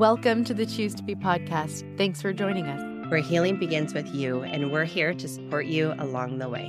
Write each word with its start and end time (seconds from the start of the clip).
Welcome 0.00 0.44
to 0.44 0.54
the 0.54 0.64
Choose 0.64 0.94
to 0.94 1.02
Be 1.02 1.14
podcast. 1.14 1.84
Thanks 1.98 2.22
for 2.22 2.32
joining 2.32 2.66
us. 2.68 3.10
Where 3.10 3.20
healing 3.20 3.58
begins 3.58 3.92
with 3.92 4.06
you, 4.14 4.40
and 4.40 4.72
we're 4.72 4.86
here 4.86 5.12
to 5.12 5.28
support 5.28 5.66
you 5.66 5.92
along 5.98 6.38
the 6.38 6.48
way. 6.48 6.68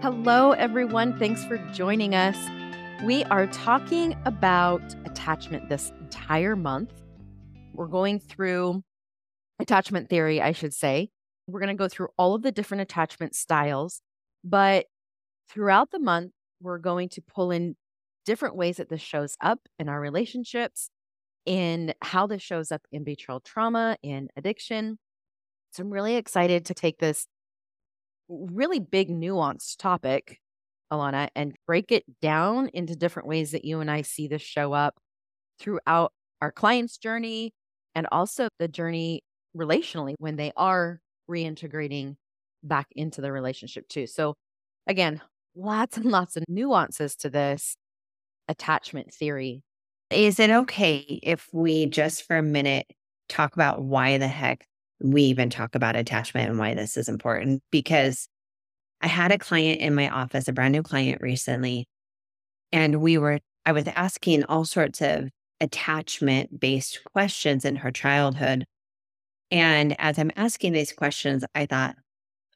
Hello, 0.00 0.52
everyone. 0.52 1.18
Thanks 1.18 1.44
for 1.44 1.58
joining 1.74 2.14
us. 2.14 2.34
We 3.04 3.24
are 3.24 3.46
talking 3.46 4.16
about 4.24 4.80
attachment 5.04 5.68
this 5.68 5.92
entire 6.00 6.56
month. 6.56 6.94
We're 7.74 7.88
going 7.88 8.20
through 8.20 8.82
attachment 9.58 10.08
theory, 10.08 10.40
I 10.40 10.52
should 10.52 10.72
say. 10.72 11.10
We're 11.46 11.60
going 11.60 11.76
to 11.76 11.78
go 11.78 11.88
through 11.88 12.08
all 12.16 12.34
of 12.34 12.40
the 12.40 12.52
different 12.52 12.80
attachment 12.80 13.34
styles, 13.34 14.00
but 14.42 14.86
throughout 15.50 15.90
the 15.90 15.98
month, 15.98 16.32
we're 16.62 16.78
going 16.78 17.10
to 17.10 17.20
pull 17.20 17.50
in 17.50 17.76
different 18.24 18.56
ways 18.56 18.76
that 18.76 18.88
this 18.88 19.00
shows 19.00 19.36
up 19.40 19.60
in 19.78 19.88
our 19.88 20.00
relationships, 20.00 20.90
in 21.46 21.94
how 22.02 22.26
this 22.26 22.42
shows 22.42 22.72
up 22.72 22.82
in 22.92 23.04
betrayal 23.04 23.40
trauma, 23.40 23.96
in 24.02 24.28
addiction. 24.36 24.98
So 25.72 25.82
I'm 25.82 25.90
really 25.90 26.16
excited 26.16 26.66
to 26.66 26.74
take 26.74 26.98
this 26.98 27.26
really 28.28 28.78
big, 28.78 29.08
nuanced 29.08 29.76
topic, 29.78 30.38
Alana, 30.92 31.28
and 31.34 31.54
break 31.66 31.90
it 31.90 32.04
down 32.20 32.68
into 32.68 32.94
different 32.96 33.28
ways 33.28 33.52
that 33.52 33.64
you 33.64 33.80
and 33.80 33.90
I 33.90 34.02
see 34.02 34.28
this 34.28 34.42
show 34.42 34.72
up 34.72 34.94
throughout 35.58 36.12
our 36.40 36.52
client's 36.52 36.98
journey 36.98 37.52
and 37.94 38.06
also 38.12 38.48
the 38.58 38.68
journey 38.68 39.22
relationally 39.56 40.14
when 40.18 40.36
they 40.36 40.52
are 40.56 41.00
reintegrating 41.30 42.16
back 42.62 42.86
into 42.92 43.20
the 43.20 43.32
relationship 43.32 43.88
too. 43.88 44.06
So 44.06 44.34
again, 44.86 45.20
lots 45.54 45.96
and 45.96 46.06
lots 46.06 46.36
of 46.36 46.44
nuances 46.48 47.16
to 47.16 47.30
this 47.30 47.76
attachment 48.52 49.12
theory. 49.12 49.62
Is 50.10 50.38
it 50.38 50.50
okay 50.50 50.98
if 51.22 51.48
we 51.52 51.86
just 51.86 52.24
for 52.24 52.36
a 52.36 52.42
minute 52.42 52.86
talk 53.28 53.54
about 53.54 53.82
why 53.82 54.18
the 54.18 54.28
heck 54.28 54.64
we 55.02 55.22
even 55.22 55.50
talk 55.50 55.74
about 55.74 55.96
attachment 55.96 56.50
and 56.50 56.58
why 56.58 56.74
this 56.74 56.96
is 56.96 57.08
important? 57.08 57.62
Because 57.72 58.28
I 59.00 59.08
had 59.08 59.32
a 59.32 59.38
client 59.38 59.80
in 59.80 59.94
my 59.94 60.08
office, 60.08 60.46
a 60.46 60.52
brand 60.52 60.72
new 60.72 60.82
client 60.82 61.20
recently, 61.20 61.88
and 62.70 63.00
we 63.00 63.18
were, 63.18 63.40
I 63.66 63.72
was 63.72 63.88
asking 63.88 64.44
all 64.44 64.64
sorts 64.64 65.00
of 65.00 65.28
attachment 65.60 66.60
based 66.60 67.02
questions 67.12 67.64
in 67.64 67.76
her 67.76 67.90
childhood. 67.90 68.64
And 69.50 69.98
as 69.98 70.18
I'm 70.18 70.30
asking 70.36 70.72
these 70.72 70.92
questions, 70.92 71.44
I 71.54 71.66
thought, 71.66 71.96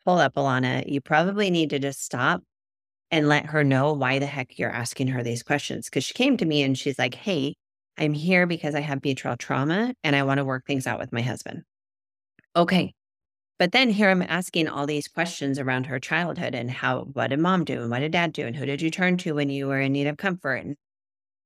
hold 0.04 0.20
up, 0.20 0.34
Alana, 0.34 0.84
you 0.86 1.00
probably 1.00 1.50
need 1.50 1.70
to 1.70 1.78
just 1.78 2.04
stop 2.04 2.42
and 3.10 3.28
let 3.28 3.46
her 3.46 3.62
know 3.62 3.92
why 3.92 4.18
the 4.18 4.26
heck 4.26 4.58
you're 4.58 4.70
asking 4.70 5.08
her 5.08 5.22
these 5.22 5.42
questions. 5.42 5.88
Cause 5.88 6.04
she 6.04 6.14
came 6.14 6.36
to 6.36 6.44
me 6.44 6.62
and 6.62 6.76
she's 6.76 6.98
like, 6.98 7.14
Hey, 7.14 7.54
I'm 7.98 8.12
here 8.12 8.46
because 8.46 8.74
I 8.74 8.80
have 8.80 9.00
betrayal 9.00 9.36
trauma 9.36 9.94
and 10.04 10.14
I 10.14 10.22
want 10.24 10.38
to 10.38 10.44
work 10.44 10.66
things 10.66 10.86
out 10.86 10.98
with 10.98 11.12
my 11.12 11.22
husband. 11.22 11.62
Okay. 12.54 12.94
But 13.58 13.72
then 13.72 13.88
here 13.88 14.10
I'm 14.10 14.22
asking 14.22 14.68
all 14.68 14.86
these 14.86 15.08
questions 15.08 15.58
around 15.58 15.86
her 15.86 15.98
childhood 15.98 16.54
and 16.54 16.70
how, 16.70 17.02
what 17.12 17.28
did 17.28 17.38
mom 17.38 17.64
do? 17.64 17.80
And 17.80 17.90
what 17.90 18.00
did 18.00 18.12
dad 18.12 18.32
do? 18.32 18.46
And 18.46 18.54
who 18.54 18.66
did 18.66 18.82
you 18.82 18.90
turn 18.90 19.16
to 19.18 19.34
when 19.34 19.48
you 19.48 19.66
were 19.66 19.80
in 19.80 19.92
need 19.92 20.06
of 20.06 20.18
comfort? 20.18 20.56
And, 20.56 20.76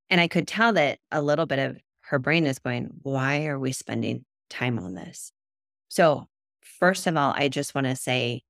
and 0.08 0.20
I 0.20 0.26
could 0.26 0.48
tell 0.48 0.72
that 0.72 0.98
a 1.12 1.22
little 1.22 1.46
bit 1.46 1.60
of 1.60 1.78
her 2.00 2.18
brain 2.18 2.46
is 2.46 2.58
going, 2.58 2.90
why 3.02 3.46
are 3.46 3.58
we 3.58 3.70
spending 3.70 4.24
time 4.48 4.78
on 4.80 4.94
this? 4.94 5.30
So, 5.88 6.26
first 6.62 7.06
of 7.06 7.16
all, 7.16 7.32
I 7.36 7.48
just 7.48 7.74
want 7.74 7.86
to 7.86 7.94
say 7.94 8.42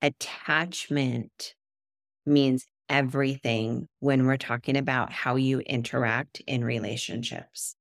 attachment 0.00 1.54
means 2.28 2.64
everything 2.88 3.86
when 4.00 4.26
we're 4.26 4.36
talking 4.36 4.76
about 4.76 5.12
how 5.12 5.36
you 5.36 5.60
interact 5.60 6.40
in 6.46 6.64
relationships. 6.64 7.74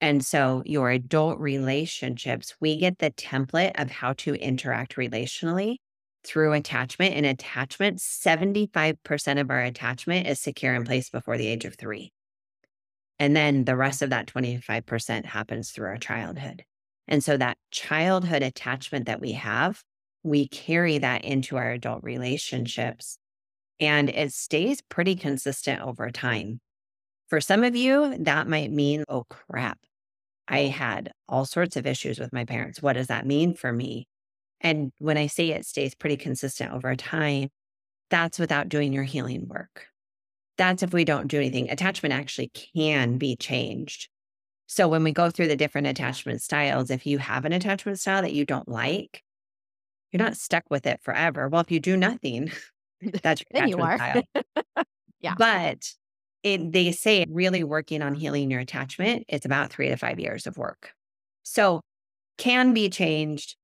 And 0.00 0.24
so, 0.24 0.62
your 0.66 0.90
adult 0.90 1.38
relationships, 1.38 2.54
we 2.60 2.76
get 2.78 2.98
the 2.98 3.10
template 3.10 3.80
of 3.80 3.90
how 3.90 4.12
to 4.14 4.34
interact 4.34 4.96
relationally 4.96 5.76
through 6.26 6.52
attachment. 6.52 7.14
And 7.14 7.24
attachment, 7.24 7.98
75% 7.98 9.40
of 9.40 9.50
our 9.50 9.62
attachment 9.62 10.26
is 10.26 10.40
secure 10.40 10.74
in 10.74 10.84
place 10.84 11.08
before 11.08 11.38
the 11.38 11.46
age 11.46 11.64
of 11.64 11.76
three. 11.76 12.12
And 13.18 13.34
then 13.36 13.64
the 13.64 13.76
rest 13.76 14.02
of 14.02 14.10
that 14.10 14.26
25% 14.26 15.24
happens 15.24 15.70
through 15.70 15.86
our 15.86 15.96
childhood. 15.96 16.64
And 17.06 17.22
so, 17.22 17.36
that 17.36 17.56
childhood 17.70 18.42
attachment 18.42 19.06
that 19.06 19.20
we 19.20 19.32
have, 19.32 19.82
we 20.22 20.48
carry 20.48 20.98
that 20.98 21.24
into 21.24 21.56
our 21.56 21.70
adult 21.70 22.02
relationships 22.02 23.18
and 23.80 24.08
it 24.10 24.32
stays 24.32 24.82
pretty 24.82 25.16
consistent 25.16 25.82
over 25.82 26.10
time. 26.10 26.60
For 27.28 27.40
some 27.40 27.64
of 27.64 27.74
you, 27.74 28.16
that 28.20 28.48
might 28.48 28.70
mean, 28.70 29.04
oh 29.08 29.24
crap, 29.28 29.78
I 30.46 30.60
had 30.60 31.12
all 31.28 31.44
sorts 31.44 31.76
of 31.76 31.86
issues 31.86 32.18
with 32.18 32.32
my 32.32 32.44
parents. 32.44 32.82
What 32.82 32.94
does 32.94 33.08
that 33.08 33.26
mean 33.26 33.54
for 33.54 33.72
me? 33.72 34.06
And 34.60 34.92
when 34.98 35.16
I 35.16 35.26
say 35.26 35.50
it 35.50 35.66
stays 35.66 35.94
pretty 35.94 36.16
consistent 36.16 36.72
over 36.72 36.94
time, 36.96 37.48
that's 38.10 38.38
without 38.38 38.68
doing 38.68 38.92
your 38.92 39.04
healing 39.04 39.48
work. 39.48 39.86
That's 40.56 40.82
if 40.82 40.92
we 40.92 41.04
don't 41.04 41.26
do 41.28 41.38
anything. 41.38 41.70
Attachment 41.70 42.14
actually 42.14 42.50
can 42.74 43.18
be 43.18 43.36
changed. 43.36 44.08
So 44.66 44.88
when 44.88 45.04
we 45.04 45.12
go 45.12 45.30
through 45.30 45.48
the 45.48 45.56
different 45.56 45.88
attachment 45.88 46.40
styles, 46.42 46.90
if 46.90 47.06
you 47.06 47.18
have 47.18 47.44
an 47.44 47.52
attachment 47.52 47.98
style 48.00 48.22
that 48.22 48.32
you 48.32 48.46
don't 48.46 48.68
like, 48.68 49.22
you're 50.10 50.22
not 50.22 50.36
stuck 50.36 50.64
with 50.70 50.86
it 50.86 51.00
forever. 51.02 51.48
Well, 51.48 51.60
if 51.60 51.70
you 51.70 51.80
do 51.80 51.96
nothing, 51.96 52.52
That's 53.22 53.42
then 53.50 53.68
you 53.68 53.78
are. 53.78 54.22
yeah. 55.20 55.34
But 55.36 55.84
it, 56.42 56.72
they 56.72 56.92
say 56.92 57.26
really 57.28 57.64
working 57.64 58.02
on 58.02 58.12
uh-huh. 58.12 58.20
healing 58.20 58.50
your 58.50 58.60
attachment, 58.60 59.24
it's 59.28 59.46
about 59.46 59.70
three 59.70 59.88
to 59.88 59.96
five 59.96 60.20
years 60.20 60.46
of 60.46 60.56
work. 60.56 60.92
So 61.42 61.80
can 62.38 62.74
be 62.74 62.88
changed. 62.88 63.56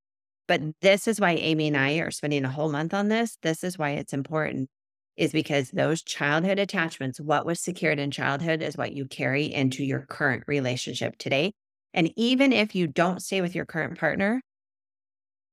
But 0.48 0.62
this 0.80 1.06
is 1.06 1.20
why 1.20 1.32
Amie 1.32 1.68
and 1.68 1.76
I 1.76 1.94
are 1.98 2.10
spending 2.10 2.44
a 2.44 2.50
whole 2.50 2.70
month 2.70 2.92
on 2.92 3.08
this. 3.08 3.38
This 3.42 3.62
is 3.62 3.78
why 3.78 3.90
it's 3.90 4.12
important, 4.12 4.68
is 5.16 5.30
because 5.30 5.70
those 5.70 6.02
childhood 6.02 6.58
attachments, 6.58 7.20
what 7.20 7.46
was 7.46 7.60
secured 7.60 8.00
in 8.00 8.10
childhood 8.10 8.60
is 8.60 8.76
what 8.76 8.92
you 8.92 9.06
carry 9.06 9.44
into 9.44 9.84
your 9.84 10.06
current 10.06 10.42
relationship 10.48 11.16
today. 11.18 11.52
And 11.94 12.12
even 12.16 12.52
if 12.52 12.74
you 12.74 12.88
don't 12.88 13.22
stay 13.22 13.40
with 13.40 13.54
your 13.54 13.64
current 13.64 13.98
partner, 13.98 14.42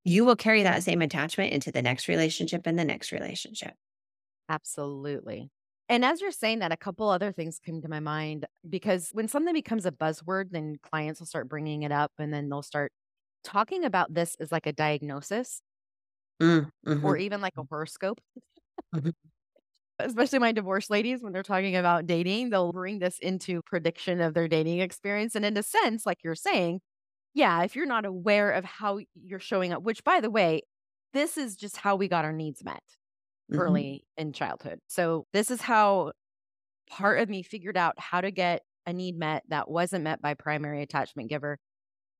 you 0.07 0.23
will 0.23 0.37
carry 0.37 0.63
that 0.63 0.83
same 0.83 1.01
attachment 1.01 1.51
into 1.51 1.69
the 1.69 1.81
next 1.81 2.07
relationship 2.07 2.61
and 2.65 2.79
the 2.79 2.85
next 2.85 3.11
relationship. 3.11 3.73
Absolutely. 4.47 5.51
And 5.89 6.05
as 6.05 6.21
you're 6.21 6.31
saying 6.31 6.59
that, 6.59 6.71
a 6.71 6.77
couple 6.77 7.09
other 7.09 7.33
things 7.33 7.59
came 7.59 7.81
to 7.81 7.89
my 7.89 7.99
mind 7.99 8.45
because 8.69 9.09
when 9.11 9.27
something 9.27 9.53
becomes 9.53 9.85
a 9.85 9.91
buzzword, 9.91 10.51
then 10.51 10.77
clients 10.81 11.19
will 11.19 11.27
start 11.27 11.49
bringing 11.49 11.83
it 11.83 11.91
up 11.91 12.13
and 12.19 12.33
then 12.33 12.47
they'll 12.47 12.61
start 12.61 12.93
talking 13.43 13.83
about 13.83 14.13
this 14.13 14.35
as 14.39 14.49
like 14.49 14.65
a 14.65 14.71
diagnosis 14.71 15.61
mm, 16.41 16.69
mm-hmm. 16.85 17.05
or 17.05 17.17
even 17.17 17.41
like 17.41 17.53
a 17.57 17.63
horoscope. 17.69 18.21
Mm-hmm. 18.95 19.09
Especially 19.99 20.39
my 20.39 20.53
divorce 20.53 20.89
ladies, 20.89 21.21
when 21.21 21.33
they're 21.33 21.43
talking 21.43 21.75
about 21.75 22.05
dating, 22.05 22.49
they'll 22.49 22.71
bring 22.71 22.99
this 22.99 23.19
into 23.19 23.61
prediction 23.63 24.21
of 24.21 24.33
their 24.33 24.47
dating 24.47 24.79
experience. 24.79 25.35
And 25.35 25.43
in 25.43 25.57
a 25.57 25.63
sense, 25.63 26.05
like 26.05 26.19
you're 26.23 26.35
saying, 26.35 26.79
yeah, 27.33 27.63
if 27.63 27.75
you're 27.75 27.85
not 27.85 28.05
aware 28.05 28.51
of 28.51 28.65
how 28.65 28.99
you're 29.15 29.39
showing 29.39 29.73
up, 29.73 29.83
which 29.83 30.03
by 30.03 30.21
the 30.21 30.29
way, 30.29 30.61
this 31.13 31.37
is 31.37 31.55
just 31.55 31.77
how 31.77 31.95
we 31.95 32.07
got 32.07 32.25
our 32.25 32.33
needs 32.33 32.63
met 32.63 32.83
mm-hmm. 33.51 33.59
early 33.59 34.05
in 34.17 34.33
childhood. 34.33 34.79
So 34.87 35.25
this 35.33 35.51
is 35.51 35.61
how 35.61 36.13
part 36.89 37.19
of 37.19 37.29
me 37.29 37.43
figured 37.43 37.77
out 37.77 37.99
how 37.99 38.21
to 38.21 38.31
get 38.31 38.63
a 38.85 38.93
need 38.93 39.17
met 39.17 39.43
that 39.49 39.69
wasn't 39.69 40.03
met 40.03 40.21
by 40.21 40.33
primary 40.33 40.81
attachment 40.81 41.29
giver. 41.29 41.59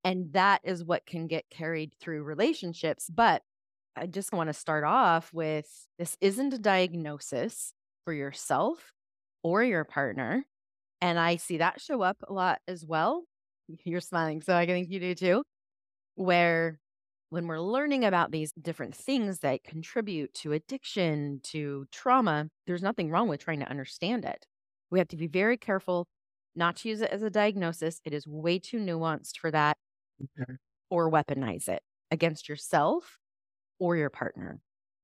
And 0.04 0.34
that 0.34 0.62
is 0.64 0.84
what 0.84 1.06
can 1.06 1.28
get 1.28 1.46
carried 1.50 1.94
through 2.00 2.24
relationships. 2.24 3.10
But 3.10 3.42
I 3.96 4.06
just 4.06 4.32
want 4.32 4.50
to 4.50 4.54
start 4.54 4.84
off 4.84 5.34
with 5.34 5.66
this 5.98 6.16
isn't 6.22 6.54
a 6.54 6.60
diagnosis 6.60 7.74
for 8.06 8.14
yourself 8.14 8.94
or 9.44 9.64
your 9.64 9.84
partner. 9.84 10.46
And 11.02 11.18
I 11.18 11.38
see 11.38 11.58
that 11.58 11.82
show 11.82 12.02
up 12.02 12.18
a 12.28 12.34
lot 12.34 12.60
as 12.68 12.86
well 12.86 13.24
you're 13.84 14.02
smiling, 14.02 14.42
so 14.42 14.56
I 14.56 14.66
think 14.66 14.90
you 14.90 15.00
do 15.00 15.16
too. 15.16 15.44
Where 16.16 16.80
when 17.30 17.48
we're 17.48 17.60
learning 17.62 18.06
about 18.06 18.32
these 18.32 18.54
different 18.54 18.96
things 18.96 19.40
that 19.40 19.64
contribute 19.64 20.34
to 20.36 20.54
addiction, 20.54 21.42
to 21.46 21.88
trauma, 21.92 22.50
there's 22.68 22.84
nothing 22.84 23.10
wrong 23.12 23.28
with 23.30 23.42
trying 23.42 23.60
to 23.62 23.70
understand 23.70 24.26
it. 24.26 24.46
We 24.92 25.00
have 25.00 25.10
to 25.10 25.18
be 25.18 25.28
very 25.28 25.58
careful 25.58 26.08
not 26.56 26.78
to 26.78 26.90
use 26.90 27.02
it 27.02 27.12
as 27.12 27.24
a 27.24 27.30
diagnosis. 27.30 28.02
It 28.06 28.14
is 28.14 28.28
way 28.28 28.60
too 28.60 28.80
nuanced 28.80 29.40
for 29.40 29.52
that, 29.52 29.78
or 30.90 31.12
weaponize 31.12 31.68
it 31.68 31.82
against 32.12 32.48
yourself 32.50 33.18
or 33.80 33.98
your 33.98 34.12
partner. 34.12 34.62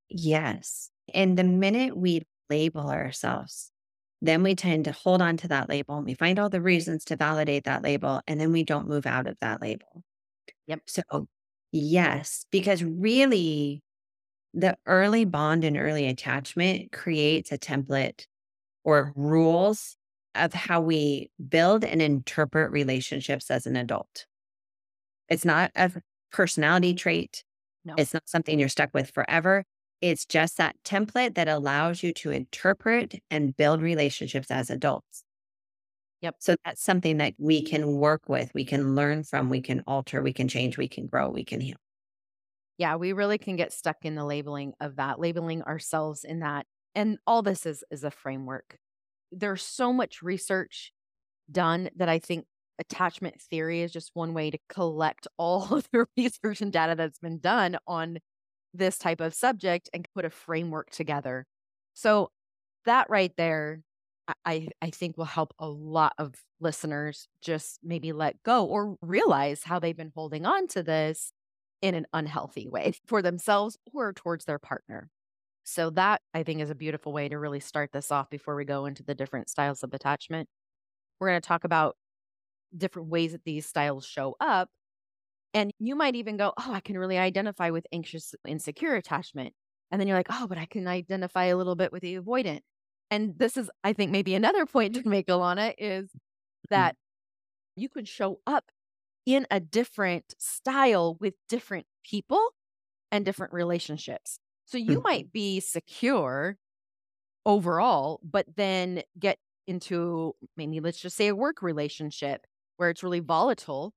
Yes. 0.10 0.92
And 1.14 1.38
the 1.38 1.44
minute 1.46 1.98
we 1.98 2.24
label 2.50 2.90
ourselves 2.90 3.73
then 4.24 4.42
we 4.42 4.56
tend 4.56 4.86
to 4.86 4.94
hold 4.94 5.22
on 5.22 5.36
to 5.36 5.50
that 5.50 5.68
label 5.68 5.98
and 5.98 6.06
we 6.06 6.14
find 6.14 6.40
all 6.40 6.50
the 6.50 6.62
reasons 6.62 7.04
to 7.04 7.18
validate 7.18 7.66
that 7.66 7.84
label 7.84 8.22
and 8.26 8.40
then 8.40 8.54
we 8.54 8.64
don't 8.64 8.88
move 8.88 9.06
out 9.06 9.28
of 9.28 9.38
that 9.42 9.62
label. 9.62 10.02
Yep. 10.68 10.80
So, 10.88 11.28
yes, 11.74 12.46
because 12.50 12.82
really 12.84 13.84
the 14.54 14.78
early 14.86 15.26
bond 15.26 15.66
and 15.66 15.78
early 15.78 16.08
attachment 16.08 16.94
creates 16.94 17.52
a 17.52 17.58
template 17.58 18.26
or 18.86 19.12
rules 19.16 19.98
of 20.36 20.54
how 20.54 20.80
we 20.80 21.30
build 21.50 21.84
and 21.84 22.02
interpret 22.02 22.72
relationships 22.72 23.52
as 23.52 23.68
an 23.68 23.76
adult. 23.76 24.26
It's 25.28 25.44
not 25.44 25.72
a 25.76 25.92
personality 26.32 26.94
trait. 26.94 27.44
No. 27.84 27.96
It's 27.98 28.14
not 28.14 28.30
something 28.30 28.58
you're 28.58 28.70
stuck 28.70 28.94
with 28.94 29.12
forever. 29.12 29.66
It's 30.04 30.26
just 30.26 30.58
that 30.58 30.76
template 30.84 31.36
that 31.36 31.48
allows 31.48 32.04
you 32.04 32.12
to 32.16 32.32
interpret 32.32 33.22
and 33.32 33.56
build 33.56 33.82
relationships 33.82 34.52
as 34.52 34.70
adults. 34.70 35.24
Yep. 36.22 36.36
So 36.40 36.56
that's 36.66 36.84
something 36.84 37.20
that 37.20 37.36
we 37.38 37.62
can 37.64 37.96
work 37.96 38.28
with, 38.28 38.52
we 38.54 38.66
can 38.66 38.96
learn 38.96 39.24
from, 39.24 39.50
we 39.50 39.62
can 39.62 39.82
alter, 39.88 40.22
we 40.22 40.34
can 40.34 40.50
change, 40.50 40.78
we 40.78 40.90
can 40.90 41.08
grow, 41.08 41.30
we 41.30 41.46
can 41.46 41.62
heal. 41.62 41.78
Yeah, 42.78 42.98
we 42.98 43.14
really 43.14 43.38
can 43.38 43.56
get 43.56 43.72
stuck 43.72 43.96
in 44.02 44.16
the 44.16 44.26
labeling 44.26 44.74
of 44.82 44.98
that, 44.98 45.22
labeling 45.22 45.62
ourselves 45.62 46.26
in 46.26 46.40
that. 46.40 46.66
And 46.94 47.18
all 47.26 47.42
this 47.42 47.66
is 47.66 47.86
is 47.90 48.04
a 48.04 48.12
framework. 48.12 48.76
There's 49.32 49.64
so 49.64 49.94
much 49.94 50.22
research 50.22 50.92
done 51.50 51.90
that 51.96 52.10
I 52.10 52.20
think 52.20 52.44
attachment 52.78 53.42
theory 53.42 53.84
is 53.84 53.94
just 53.94 54.12
one 54.16 54.34
way 54.34 54.52
to 54.52 54.58
collect 54.68 55.30
all 55.38 55.74
of 55.74 55.88
the 55.94 56.08
research 56.18 56.60
and 56.60 56.74
data 56.74 56.96
that's 56.96 57.20
been 57.20 57.40
done 57.40 57.78
on 57.88 58.18
this 58.74 58.98
type 58.98 59.22
of 59.22 59.34
subject 59.34 59.90
and 59.94 60.08
put 60.14 60.26
a 60.26 60.30
framework 60.30 60.90
together. 60.90 61.46
So 61.94 62.32
that 62.86 63.10
right 63.10 63.32
there, 63.38 63.82
I, 64.46 64.70
I 64.82 64.90
think 64.90 65.18
will 65.18 65.26
help 65.26 65.54
a 65.60 65.68
lot 65.68 66.14
of 66.18 66.34
listeners 66.60 67.28
just 67.42 67.80
maybe 67.84 68.14
let 68.14 68.42
go 68.44 68.66
or 68.66 68.96
realize 69.02 69.64
how 69.64 69.80
they've 69.80 69.98
been 69.98 70.12
holding 70.16 70.46
on 70.46 70.68
to 70.70 70.84
this 70.84 71.34
in 71.82 71.96
an 71.96 72.08
unhealthy 72.14 72.68
way 72.68 72.94
for 73.06 73.22
themselves 73.22 73.78
or 73.94 74.14
towards 74.14 74.46
their 74.46 74.60
partner. 74.60 75.10
So 75.66 75.90
that 75.92 76.22
I 76.34 76.44
think 76.44 76.62
is 76.62 76.70
a 76.70 76.76
beautiful 76.76 77.14
way 77.14 77.30
to 77.30 77.38
really 77.38 77.60
start 77.60 77.92
this 77.94 78.12
off 78.12 78.30
before 78.30 78.56
we 78.56 78.66
go 78.66 78.86
into 78.86 79.04
the 79.04 79.16
different 79.16 79.50
styles 79.50 79.84
of 79.84 79.94
attachment. 79.94 80.50
We're 81.20 81.30
going 81.30 81.42
to 81.42 81.48
talk 81.48 81.64
about 81.64 81.96
different 82.76 83.10
ways 83.10 83.32
that 83.34 83.44
these 83.46 83.66
styles 83.66 84.06
show 84.06 84.36
up. 84.40 84.70
And 85.54 85.72
you 85.80 85.96
might 85.96 86.16
even 86.16 86.38
go, 86.38 86.54
Oh, 86.58 86.74
I 86.74 86.80
can 86.80 86.98
really 86.98 87.18
identify 87.18 87.70
with 87.70 87.86
anxious, 87.92 88.34
insecure 88.48 88.96
attachment. 88.96 89.54
And 89.92 90.00
then 90.00 90.08
you're 90.08 90.18
like, 90.18 90.28
Oh, 90.32 90.48
but 90.48 90.58
I 90.58 90.66
can 90.66 90.88
identify 90.88 91.46
a 91.46 91.58
little 91.58 91.76
bit 91.76 91.92
with 91.92 92.02
the 92.02 92.16
avoidant. 92.20 92.62
And 93.12 93.38
this 93.38 93.58
is, 93.58 93.70
I 93.84 93.94
think, 93.94 94.12
maybe 94.12 94.34
another 94.36 94.66
point 94.66 94.96
to 94.96 95.08
make, 95.08 95.28
Alana, 95.28 95.74
is 95.78 96.16
that 96.70 96.96
you 97.76 97.90
could 97.90 98.08
show 98.08 98.42
up 98.48 98.72
in 99.26 99.48
a 99.52 99.60
different 99.60 100.36
style 100.40 101.16
with 101.20 101.36
different 101.50 101.88
people 102.06 102.52
and 103.12 103.26
different 103.26 103.54
relationships. 103.54 104.40
So 104.66 104.78
you 104.78 105.02
Mhm. 105.02 105.04
might 105.04 105.32
be 105.32 105.60
secure 105.62 106.58
overall, 107.46 108.20
but 108.24 108.46
then 108.56 109.04
get 109.20 109.40
into 109.68 110.36
maybe 110.58 110.80
let's 110.80 111.00
just 111.00 111.16
say 111.16 111.28
a 111.28 111.36
work 111.36 111.62
relationship 111.62 112.46
where 112.78 112.90
it's 112.90 113.04
really 113.04 113.20
volatile 113.20 113.94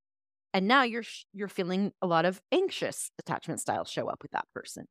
and 0.56 0.66
now 0.66 0.84
you're 0.84 1.04
you're 1.34 1.48
feeling 1.48 1.92
a 2.00 2.06
lot 2.06 2.24
of 2.24 2.40
anxious 2.50 3.10
attachment 3.18 3.60
styles 3.60 3.90
show 3.90 4.08
up 4.08 4.22
with 4.22 4.30
that 4.30 4.46
person, 4.54 4.86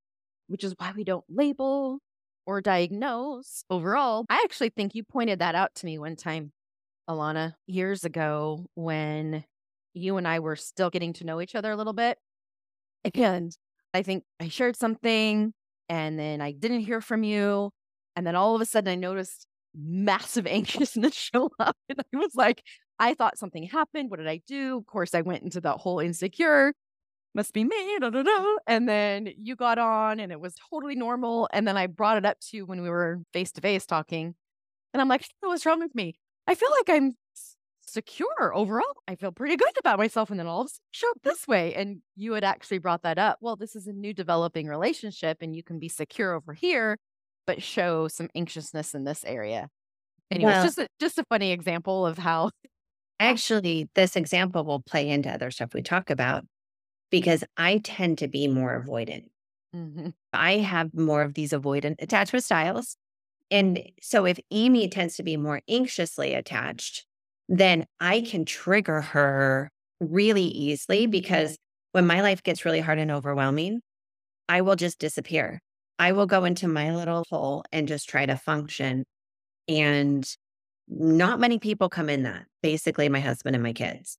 which 0.45 0.63
is 0.63 0.75
why 0.77 0.93
we 0.95 1.03
don't 1.03 1.25
label 1.27 1.97
or 2.45 2.61
diagnose 2.61 3.63
overall. 3.67 4.27
I 4.29 4.43
actually 4.43 4.69
think 4.69 4.93
you 4.93 5.03
pointed 5.03 5.39
that 5.39 5.55
out 5.55 5.73
to 5.77 5.87
me 5.87 5.97
one 5.97 6.17
time, 6.17 6.51
Alana, 7.09 7.53
years 7.65 8.03
ago 8.03 8.67
when 8.75 9.43
you 9.95 10.17
and 10.17 10.27
I 10.27 10.39
were 10.39 10.55
still 10.55 10.91
getting 10.91 11.13
to 11.13 11.25
know 11.25 11.41
each 11.41 11.55
other 11.55 11.71
a 11.71 11.75
little 11.75 11.93
bit. 11.93 12.19
And 13.15 13.51
I 13.91 14.03
think 14.03 14.23
I 14.39 14.49
shared 14.49 14.75
something 14.75 15.51
and 15.89 16.19
then 16.19 16.41
I 16.41 16.51
didn't 16.51 16.81
hear 16.81 17.01
from 17.01 17.23
you. 17.23 17.71
And 18.15 18.27
then 18.27 18.35
all 18.35 18.53
of 18.53 18.61
a 18.61 18.65
sudden 18.65 18.91
I 18.91 18.95
noticed 18.95 19.47
massive 19.73 20.45
anxiousness 20.47 21.15
show 21.15 21.49
up. 21.57 21.75
And 21.89 21.99
I 21.99 22.17
was 22.17 22.35
like, 22.35 22.61
I 22.99 23.13
thought 23.13 23.37
something 23.37 23.63
happened. 23.63 24.09
What 24.09 24.17
did 24.17 24.27
I 24.27 24.41
do? 24.47 24.77
Of 24.77 24.85
course, 24.85 25.13
I 25.13 25.21
went 25.21 25.43
into 25.43 25.61
that 25.61 25.77
whole 25.77 25.99
insecure, 25.99 26.73
must 27.33 27.53
be 27.53 27.63
me. 27.63 27.97
Da, 27.99 28.09
da, 28.09 28.23
da. 28.23 28.55
And 28.65 28.87
then 28.87 29.29
you 29.37 29.55
got 29.55 29.77
on 29.77 30.19
and 30.19 30.31
it 30.31 30.39
was 30.39 30.55
totally 30.71 30.95
normal. 30.95 31.49
And 31.51 31.67
then 31.67 31.77
I 31.77 31.87
brought 31.87 32.17
it 32.17 32.25
up 32.25 32.39
to 32.39 32.57
you 32.57 32.65
when 32.65 32.81
we 32.81 32.89
were 32.89 33.21
face 33.33 33.51
to 33.53 33.61
face 33.61 33.85
talking. 33.85 34.35
And 34.93 35.01
I'm 35.01 35.09
like, 35.09 35.25
what's 35.41 35.65
wrong 35.65 35.79
with 35.79 35.93
me? 35.93 36.15
I 36.47 36.55
feel 36.55 36.69
like 36.71 36.97
I'm 36.97 37.13
secure 37.81 38.55
overall. 38.55 38.83
I 39.07 39.15
feel 39.15 39.33
pretty 39.33 39.57
good 39.57 39.77
about 39.77 39.99
myself. 39.99 40.29
And 40.29 40.39
then 40.39 40.47
all 40.47 40.61
of 40.61 40.67
a 40.67 40.69
sudden 40.69 40.79
show 40.91 41.11
up 41.11 41.21
this 41.23 41.45
way. 41.47 41.75
And 41.75 42.01
you 42.15 42.33
had 42.33 42.45
actually 42.45 42.77
brought 42.77 43.03
that 43.03 43.17
up. 43.17 43.39
Well, 43.41 43.57
this 43.57 43.75
is 43.75 43.87
a 43.87 43.93
new 43.93 44.13
developing 44.13 44.67
relationship 44.67 45.39
and 45.41 45.53
you 45.53 45.63
can 45.63 45.77
be 45.77 45.89
secure 45.89 46.33
over 46.33 46.53
here, 46.53 46.97
but 47.45 47.61
show 47.61 48.07
some 48.07 48.29
anxiousness 48.33 48.95
in 48.95 49.03
this 49.03 49.25
area. 49.25 49.67
Anyway, 50.31 50.53
it's 50.53 50.63
just 50.63 50.77
a, 50.77 50.87
just 50.99 51.19
a 51.19 51.25
funny 51.25 51.51
example 51.51 52.05
of 52.05 52.17
how 52.17 52.49
Actually, 53.19 53.89
this 53.95 54.15
example 54.15 54.63
will 54.63 54.81
play 54.81 55.09
into 55.09 55.29
other 55.31 55.51
stuff 55.51 55.73
we 55.73 55.81
talk 55.81 56.09
about 56.09 56.45
because 57.11 57.43
I 57.57 57.79
tend 57.79 58.19
to 58.19 58.27
be 58.27 58.47
more 58.47 58.81
avoidant. 58.81 59.29
Mhm. 59.75 60.13
I 60.33 60.57
have 60.57 60.93
more 60.93 61.21
of 61.21 61.33
these 61.33 61.51
avoidant 61.51 61.95
attachment 62.01 62.43
styles. 62.43 62.97
And 63.51 63.91
so 64.01 64.25
if 64.25 64.39
Amie 64.51 64.89
tends 64.89 65.17
to 65.17 65.23
be 65.23 65.37
more 65.37 65.61
anxiously 65.69 66.33
attached, 66.33 67.05
then 67.49 67.87
I 67.99 68.21
can 68.21 68.45
trigger 68.45 69.01
her 69.01 69.71
really 69.99 70.45
easily 70.45 71.07
because 71.07 71.57
when 71.93 72.07
my 72.07 72.21
life 72.21 72.43
gets 72.43 72.65
really 72.65 72.81
hard 72.81 72.99
and 72.99 73.11
overwhelming, 73.11 73.81
I 74.49 74.61
will 74.61 74.75
just 74.75 74.99
disappear. 74.99 75.61
I 75.99 76.11
will 76.13 76.27
go 76.27 76.45
into 76.45 76.67
my 76.67 76.95
little 76.95 77.25
hole 77.29 77.63
and 77.71 77.87
just 77.87 78.09
try 78.09 78.25
to 78.25 78.37
function. 78.37 79.05
And 79.67 80.27
not 80.87 81.39
many 81.39 81.59
people 81.59 81.89
come 81.89 82.09
in 82.09 82.23
that, 82.23 82.45
basically, 82.61 83.09
my 83.09 83.19
husband 83.19 83.55
and 83.55 83.63
my 83.63 83.73
kids. 83.73 84.17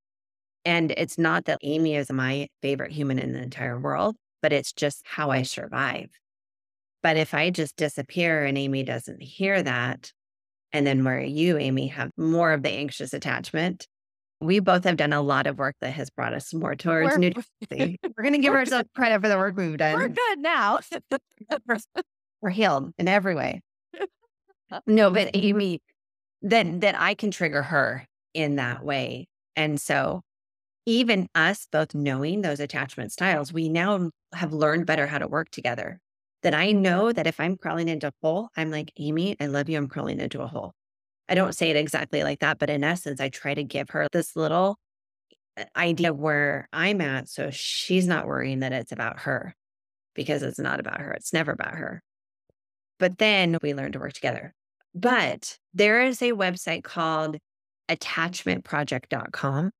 And 0.64 0.90
it's 0.96 1.16
not 1.16 1.44
that 1.44 1.60
Amie 1.62 1.94
is 1.94 2.10
my 2.10 2.48
favorite 2.60 2.90
human 2.90 3.18
in 3.18 3.32
the 3.32 3.42
entire 3.42 3.78
world, 3.78 4.16
but 4.42 4.52
it's 4.52 4.72
just 4.72 5.02
how 5.04 5.30
I 5.30 5.42
survive. 5.42 6.10
But 7.02 7.16
if 7.16 7.34
I 7.34 7.50
just 7.50 7.76
disappear 7.76 8.44
and 8.44 8.58
Amie 8.58 8.82
doesn't 8.82 9.22
hear 9.22 9.62
that, 9.62 10.10
and 10.72 10.84
then 10.84 11.04
where 11.04 11.20
you, 11.20 11.56
Amie, 11.56 11.86
have 11.88 12.10
more 12.16 12.52
of 12.52 12.62
the 12.64 12.70
anxious 12.70 13.14
attachment, 13.14 13.86
we 14.40 14.58
both 14.58 14.84
have 14.84 14.96
done 14.96 15.12
a 15.12 15.22
lot 15.22 15.46
of 15.46 15.56
work 15.56 15.76
that 15.80 15.92
has 15.92 16.10
brought 16.10 16.34
us 16.34 16.52
more 16.52 16.74
towards 16.74 17.16
We're- 17.16 17.32
neutrality. 17.70 17.98
We're 18.16 18.22
going 18.22 18.34
to 18.34 18.40
give 18.40 18.52
ourselves 18.52 18.88
credit 18.96 19.22
for 19.22 19.28
the 19.28 19.36
work 19.38 19.56
we've 19.56 19.76
done. 19.76 19.94
We're 19.94 20.08
good 20.08 20.38
now. 20.40 20.80
We're 22.42 22.50
healed 22.50 22.92
in 22.98 23.08
every 23.08 23.34
way. 23.34 23.62
No, 24.86 25.10
but 25.10 25.34
Amie, 25.34 25.80
then 26.42 26.80
that 26.80 26.98
I 26.98 27.14
can 27.14 27.30
trigger 27.30 27.62
her 27.62 28.06
in 28.34 28.56
that 28.56 28.84
way. 28.84 29.26
And 29.54 29.80
so 29.80 30.22
even 30.84 31.28
us 31.34 31.66
both 31.70 31.94
knowing 31.94 32.42
those 32.42 32.60
attachment 32.60 33.12
styles, 33.12 33.52
we 33.52 33.68
now 33.68 34.10
have 34.32 34.52
learned 34.52 34.86
better 34.86 35.06
how 35.06 35.18
to 35.18 35.26
work 35.26 35.50
together. 35.50 36.00
That 36.42 36.54
I 36.54 36.70
know 36.72 37.10
that 37.12 37.26
if 37.26 37.40
I'm 37.40 37.56
crawling 37.56 37.88
into 37.88 38.08
a 38.08 38.12
hole, 38.22 38.50
I'm 38.56 38.70
like, 38.70 38.92
Amie, 39.00 39.36
I 39.40 39.46
love 39.46 39.68
you. 39.68 39.76
I'm 39.76 39.88
crawling 39.88 40.20
into 40.20 40.42
a 40.42 40.46
hole. 40.46 40.74
I 41.28 41.34
don't 41.34 41.56
say 41.56 41.70
it 41.70 41.76
exactly 41.76 42.22
like 42.22 42.38
that, 42.40 42.58
but 42.58 42.70
in 42.70 42.84
essence, 42.84 43.20
I 43.20 43.30
try 43.30 43.54
to 43.54 43.64
give 43.64 43.90
her 43.90 44.06
this 44.12 44.36
little 44.36 44.76
uh, 45.56 45.64
idea 45.74 46.12
where 46.12 46.68
I'm 46.72 47.00
at. 47.00 47.28
So 47.28 47.50
she's 47.50 48.06
not 48.06 48.26
worrying 48.26 48.60
that 48.60 48.72
it's 48.72 48.92
about 48.92 49.20
her 49.20 49.56
because 50.14 50.42
it's 50.42 50.58
not 50.58 50.78
about 50.78 51.00
her. 51.00 51.12
It's 51.12 51.32
never 51.32 51.50
about 51.50 51.74
her. 51.74 52.02
But 53.00 53.18
then 53.18 53.58
we 53.60 53.74
learn 53.74 53.92
to 53.92 53.98
work 53.98 54.12
together. 54.12 54.54
But 54.96 55.58
there 55.74 56.00
is 56.00 56.22
a 56.22 56.32
website 56.32 56.82
called 56.82 57.36
attachmentproject.com. 57.90 59.70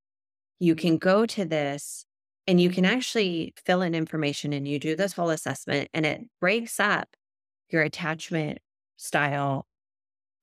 You 0.59 0.75
can 0.75 0.97
go 0.97 1.25
to 1.25 1.43
this 1.43 2.05
and 2.45 2.61
you 2.61 2.69
can 2.69 2.85
actually 2.85 3.55
fill 3.65 3.81
in 3.81 3.95
information 3.95 4.53
and 4.53 4.67
you 4.67 4.79
do 4.79 4.95
this 4.95 5.13
whole 5.13 5.31
assessment 5.31 5.89
and 5.91 6.05
it 6.05 6.21
breaks 6.39 6.79
up 6.79 7.09
your 7.69 7.81
attachment 7.81 8.59
style 8.97 9.65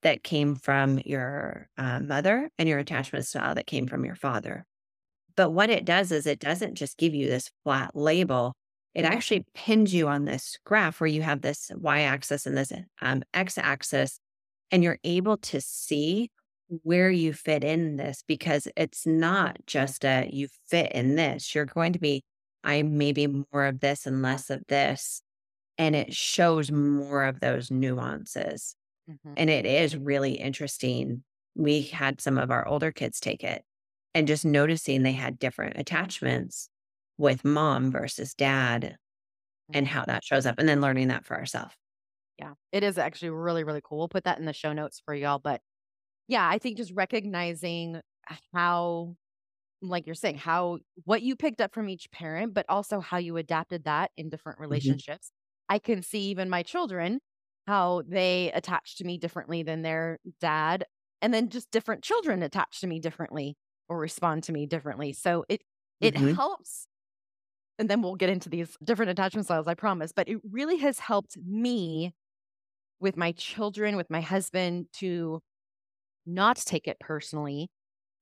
that 0.02 0.24
came 0.24 0.56
from 0.56 1.00
your 1.04 1.68
uh, 1.78 2.00
mother 2.00 2.50
and 2.58 2.68
your 2.68 2.80
attachment 2.80 3.26
style 3.26 3.54
that 3.54 3.68
came 3.68 3.86
from 3.86 4.04
your 4.04 4.16
father. 4.16 4.66
But 5.36 5.50
what 5.50 5.70
it 5.70 5.84
does 5.84 6.10
is 6.10 6.26
it 6.26 6.40
doesn't 6.40 6.74
just 6.74 6.98
give 6.98 7.14
you 7.14 7.28
this 7.28 7.48
flat 7.62 7.92
label. 7.94 8.54
It 8.92 9.04
actually 9.04 9.46
pins 9.54 9.94
you 9.94 10.08
on 10.08 10.24
this 10.24 10.58
graph 10.64 11.00
where 11.00 11.08
you 11.08 11.22
have 11.22 11.42
this 11.42 11.70
y 11.76 12.00
axis 12.00 12.44
and 12.44 12.56
this 12.56 12.72
um, 13.00 13.22
x 13.32 13.56
axis, 13.56 14.18
and 14.70 14.82
you're 14.84 14.98
able 15.04 15.36
to 15.38 15.60
see 15.60 16.30
where 16.68 17.10
you 17.10 17.32
fit 17.32 17.64
in 17.64 17.96
this 17.96 18.22
because 18.26 18.68
it's 18.76 19.06
not 19.06 19.58
just 19.66 20.04
a 20.04 20.28
you 20.32 20.48
fit 20.68 20.92
in 20.92 21.16
this. 21.16 21.54
You're 21.54 21.66
going 21.66 21.92
to 21.92 21.98
be, 21.98 22.24
I 22.64 22.82
maybe 22.82 23.26
more 23.26 23.66
of 23.66 23.80
this 23.80 24.06
and 24.06 24.22
less 24.22 24.50
of 24.50 24.62
this. 24.68 25.22
And 25.78 25.96
it 25.96 26.14
shows 26.14 26.70
more 26.72 27.24
of 27.24 27.40
those 27.40 27.70
nuances. 27.70 28.76
Mhm. 29.08 29.34
And 29.36 29.50
it 29.50 29.66
is 29.66 29.96
really 29.96 30.34
interesting. 30.34 31.24
We 31.54 31.82
had 31.82 32.20
some 32.20 32.38
of 32.38 32.50
our 32.50 32.66
older 32.68 32.92
kids 32.92 33.20
take 33.20 33.44
it 33.44 33.64
and 34.14 34.28
just 34.28 34.44
noticing 34.44 35.02
they 35.02 35.12
had 35.12 35.38
different 35.38 35.78
attachments 35.78 36.68
with 37.18 37.44
mom 37.44 37.90
versus 37.92 38.34
dad 38.34 38.96
and 39.72 39.86
how 39.88 40.04
that 40.06 40.24
shows 40.24 40.46
up, 40.46 40.58
and 40.58 40.68
then 40.68 40.80
learning 40.80 41.08
that 41.08 41.24
for 41.26 41.36
ourselves. 41.36 41.74
Yeah, 42.38 42.54
it 42.72 42.82
is 42.82 42.98
actually 42.98 43.30
really, 43.30 43.64
really 43.64 43.80
cool. 43.82 43.98
We'll 43.98 44.08
put 44.08 44.24
that 44.24 44.38
in 44.38 44.44
the 44.44 44.52
show 44.52 44.72
notes 44.72 45.00
for 45.04 45.14
y'all. 45.14 45.38
But 45.38 45.62
Yeah, 46.28 46.48
I 46.48 46.58
think 46.58 46.76
just 46.78 46.92
recognizing 46.92 48.00
how 48.54 49.16
like 49.82 50.06
you're 50.06 50.14
saying, 50.16 50.38
how 50.38 50.80
what 51.04 51.22
you 51.22 51.36
picked 51.36 51.60
up 51.60 51.74
from 51.74 51.88
each 51.90 52.10
parent, 52.12 52.54
but 52.54 52.66
also 52.68 53.00
how 53.00 53.18
you 53.18 53.36
adapted 53.38 53.84
that 53.84 54.12
in 54.16 54.30
different 54.30 54.60
Mhm. 54.70 55.00
relationships. 55.00 55.32
I 55.68 55.78
can 55.80 56.02
see 56.02 56.20
even 56.30 56.50
my 56.50 56.62
children, 56.64 57.20
how 57.66 58.02
they 58.08 58.52
attach 58.52 58.96
to 58.98 59.04
me 59.04 59.18
differently 59.18 59.62
than 59.64 59.82
their 59.82 60.20
dad, 60.40 60.86
and 61.22 61.34
then 61.34 61.50
just 61.50 61.70
different 61.72 62.04
children 62.04 62.42
attach 62.42 62.80
to 62.82 62.88
me 62.88 63.00
differently 63.00 63.56
or 63.88 63.98
respond 63.98 64.44
to 64.44 64.52
me 64.52 64.66
differently. 64.66 65.12
So 65.14 65.44
it 65.50 65.62
it 66.02 66.16
Mhm. 66.16 66.38
helps 66.38 66.88
and 67.78 67.90
then 67.90 68.02
we'll 68.02 68.16
get 68.16 68.30
into 68.30 68.48
these 68.48 68.76
different 68.84 69.10
attachment 69.10 69.46
styles, 69.46 69.66
I 69.66 69.74
promise, 69.74 70.12
but 70.12 70.28
it 70.28 70.38
really 70.50 70.76
has 70.78 70.98
helped 70.98 71.36
me 71.38 72.14
with 73.00 73.16
my 73.16 73.32
children, 73.32 73.96
with 73.96 74.10
my 74.10 74.20
husband 74.20 74.86
to 74.94 75.40
not 76.26 76.56
take 76.56 76.86
it 76.86 76.98
personally 77.00 77.68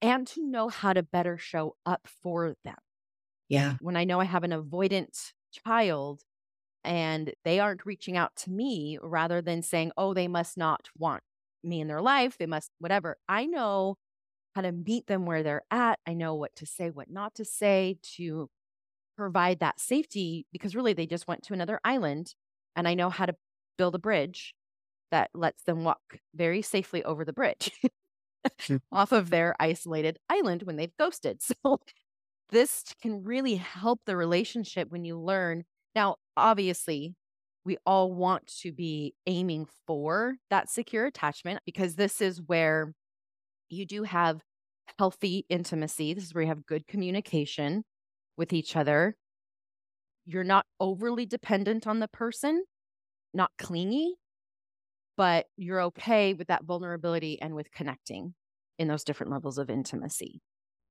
and 0.00 0.26
to 0.26 0.44
know 0.44 0.68
how 0.68 0.92
to 0.92 1.02
better 1.02 1.38
show 1.38 1.76
up 1.86 2.08
for 2.22 2.54
them. 2.64 2.76
Yeah. 3.48 3.76
When 3.80 3.96
I 3.96 4.04
know 4.04 4.20
I 4.20 4.24
have 4.24 4.44
an 4.44 4.50
avoidant 4.50 5.32
child 5.64 6.22
and 6.84 7.32
they 7.44 7.60
aren't 7.60 7.86
reaching 7.86 8.16
out 8.16 8.34
to 8.36 8.50
me 8.50 8.98
rather 9.00 9.40
than 9.40 9.62
saying, 9.62 9.92
oh, 9.96 10.14
they 10.14 10.26
must 10.26 10.56
not 10.56 10.88
want 10.98 11.22
me 11.62 11.80
in 11.80 11.86
their 11.86 12.02
life, 12.02 12.38
they 12.38 12.46
must, 12.46 12.70
whatever. 12.78 13.18
I 13.28 13.46
know 13.46 13.96
how 14.54 14.62
to 14.62 14.72
meet 14.72 15.06
them 15.06 15.26
where 15.26 15.42
they're 15.42 15.62
at. 15.70 16.00
I 16.06 16.14
know 16.14 16.34
what 16.34 16.56
to 16.56 16.66
say, 16.66 16.90
what 16.90 17.08
not 17.10 17.34
to 17.36 17.44
say 17.44 17.98
to 18.16 18.50
provide 19.16 19.60
that 19.60 19.78
safety 19.78 20.46
because 20.52 20.74
really 20.74 20.92
they 20.94 21.06
just 21.06 21.28
went 21.28 21.42
to 21.44 21.54
another 21.54 21.78
island 21.84 22.34
and 22.74 22.88
I 22.88 22.94
know 22.94 23.10
how 23.10 23.26
to 23.26 23.36
build 23.76 23.94
a 23.94 23.98
bridge 23.98 24.54
that 25.12 25.30
lets 25.34 25.64
them 25.64 25.84
walk 25.84 26.00
very 26.34 26.62
safely 26.62 27.04
over 27.04 27.24
the 27.24 27.34
bridge 27.34 27.72
Mm. 28.68 28.78
off 28.92 29.12
of 29.12 29.30
their 29.30 29.54
isolated 29.60 30.18
island 30.28 30.62
when 30.64 30.76
they've 30.76 30.96
ghosted. 30.98 31.40
So 31.64 31.80
this 32.50 32.84
can 33.02 33.24
really 33.24 33.56
help 33.56 34.00
the 34.06 34.16
relationship 34.16 34.90
when 34.90 35.04
you 35.04 35.18
learn. 35.18 35.64
Now, 35.94 36.16
obviously, 36.36 37.14
we 37.64 37.78
all 37.86 38.12
want 38.12 38.46
to 38.62 38.72
be 38.72 39.14
aiming 39.26 39.66
for 39.86 40.36
that 40.50 40.70
secure 40.70 41.06
attachment 41.06 41.60
because 41.66 41.96
this 41.96 42.20
is 42.20 42.42
where 42.42 42.92
you 43.70 43.86
do 43.86 44.04
have 44.04 44.42
healthy 44.98 45.46
intimacy. 45.48 46.14
This 46.14 46.24
is 46.24 46.34
where 46.34 46.42
you 46.42 46.48
have 46.48 46.66
good 46.66 46.86
communication 46.88 47.84
with 48.36 48.52
each 48.52 48.76
other. 48.76 49.16
You're 50.24 50.44
not 50.44 50.66
overly 50.80 51.26
dependent 51.26 51.86
on 51.86 52.00
the 52.00 52.08
person, 52.08 52.64
not 53.34 53.52
clingy, 53.58 54.16
but 55.16 55.46
you're 55.56 55.82
okay 55.82 56.34
with 56.34 56.48
that 56.48 56.64
vulnerability 56.64 57.40
and 57.40 57.54
with 57.54 57.70
connecting 57.72 58.34
in 58.78 58.88
those 58.88 59.04
different 59.04 59.32
levels 59.32 59.58
of 59.58 59.70
intimacy. 59.70 60.40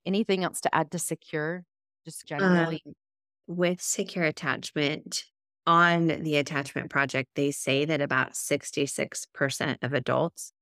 Anything 0.05 0.43
else 0.43 0.61
to 0.61 0.75
add 0.75 0.91
to 0.91 0.99
secure, 0.99 1.65
just 2.05 2.25
Um, 2.39 2.67
generally? 2.67 2.83
with 3.47 3.81
secure 3.81 4.25
attachment, 4.25 5.25
on 5.67 6.07
the 6.07 6.37
attachment 6.37 6.89
project, 6.91 7.29
they 7.35 7.51
say 7.51 7.85
that 7.85 8.01
about 8.01 8.35
66% 8.35 9.83
of 9.83 9.93
adults 9.93 10.53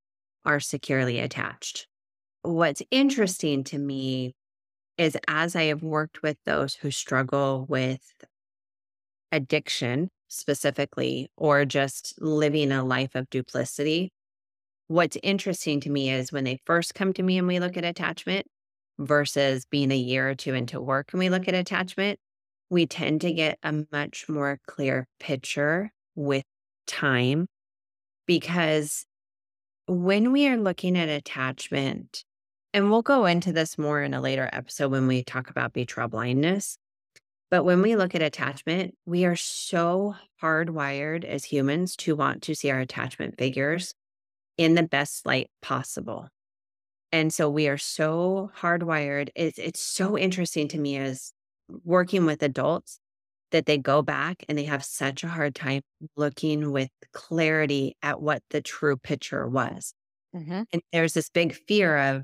are 0.45 0.59
securely 0.59 1.19
attached. 1.19 1.87
What's 2.43 2.83
interesting 2.91 3.63
to 3.65 3.77
me 3.79 4.35
is 4.97 5.17
as 5.27 5.55
I 5.55 5.65
have 5.65 5.83
worked 5.83 6.23
with 6.23 6.37
those 6.45 6.75
who 6.75 6.91
struggle 6.91 7.65
with 7.67 8.13
addiction 9.31 10.09
specifically, 10.29 11.29
or 11.36 11.65
just 11.65 12.13
living 12.21 12.71
a 12.71 12.83
life 12.83 13.15
of 13.15 13.29
duplicity, 13.29 14.12
what's 14.88 15.17
interesting 15.21 15.81
to 15.81 15.89
me 15.89 16.09
is 16.09 16.31
when 16.31 16.45
they 16.45 16.59
first 16.65 16.95
come 16.95 17.13
to 17.13 17.24
me 17.24 17.38
and 17.38 17.48
we 17.48 17.59
look 17.59 17.75
at 17.75 17.83
attachment 17.83 18.48
versus 18.98 19.65
being 19.65 19.91
a 19.91 19.98
year 19.98 20.29
or 20.29 20.36
two 20.36 20.53
into 20.53 20.79
work 20.79 21.09
and 21.12 21.19
we 21.19 21.29
look 21.29 21.48
at 21.48 21.53
attachment, 21.53 22.19
we 22.69 22.86
tend 22.86 23.21
to 23.21 23.33
get 23.33 23.57
a 23.63 23.86
much 23.91 24.29
more 24.29 24.59
clear 24.67 25.07
picture 25.19 25.91
with 26.15 26.43
time 26.88 27.48
because 28.25 29.05
when 29.88 30.31
we 30.31 30.48
are 30.48 30.57
looking 30.57 30.98
at 30.98 31.09
attachment, 31.09 32.24
and 32.74 32.91
we'll 32.91 33.01
go 33.01 33.25
into 33.25 33.51
this 33.51 33.77
more 33.77 34.01
in 34.01 34.13
a 34.13 34.21
later 34.21 34.50
episode 34.53 34.91
when 34.91 35.07
we 35.07 35.24
talk 35.24 35.50
about 35.50 35.74
betrayal 35.74 36.07
blindness. 36.07 36.77
But 37.51 37.63
when 37.63 37.81
we 37.81 37.95
look 37.95 38.13
at 38.13 38.21
attachment, 38.21 38.95
we 39.05 39.25
are 39.25 39.35
so 39.35 40.15
hardwired 40.41 41.23
as 41.25 41.45
humans 41.45 41.95
to 41.97 42.15
want 42.15 42.43
to 42.43 42.55
see 42.55 42.69
our 42.69 42.79
attachment 42.79 43.37
figures 43.37 43.93
in 44.57 44.75
the 44.75 44.83
best 44.83 45.25
light 45.25 45.49
possible. 45.61 46.29
And 47.11 47.33
so 47.33 47.49
we 47.49 47.67
are 47.67 47.77
so 47.77 48.51
hardwired. 48.57 49.29
It's, 49.35 49.57
it's 49.59 49.79
so 49.81 50.17
interesting 50.17 50.67
to 50.69 50.79
me 50.79 50.97
as 50.97 51.33
working 51.83 52.25
with 52.25 52.43
adults 52.43 52.99
that 53.51 53.65
they 53.65 53.77
go 53.77 54.01
back 54.01 54.43
and 54.49 54.57
they 54.57 54.65
have 54.65 54.85
such 54.85 55.23
a 55.23 55.29
hard 55.29 55.55
time 55.55 55.81
looking 56.17 56.71
with 56.71 56.89
clarity 57.13 57.95
at 58.03 58.21
what 58.21 58.43
the 58.51 58.61
true 58.61 58.97
picture 58.97 59.47
was. 59.47 59.93
Mhm. 60.33 60.65
And 60.73 60.81
there's 60.93 61.13
this 61.13 61.29
big 61.29 61.55
fear 61.67 61.97
of, 61.97 62.23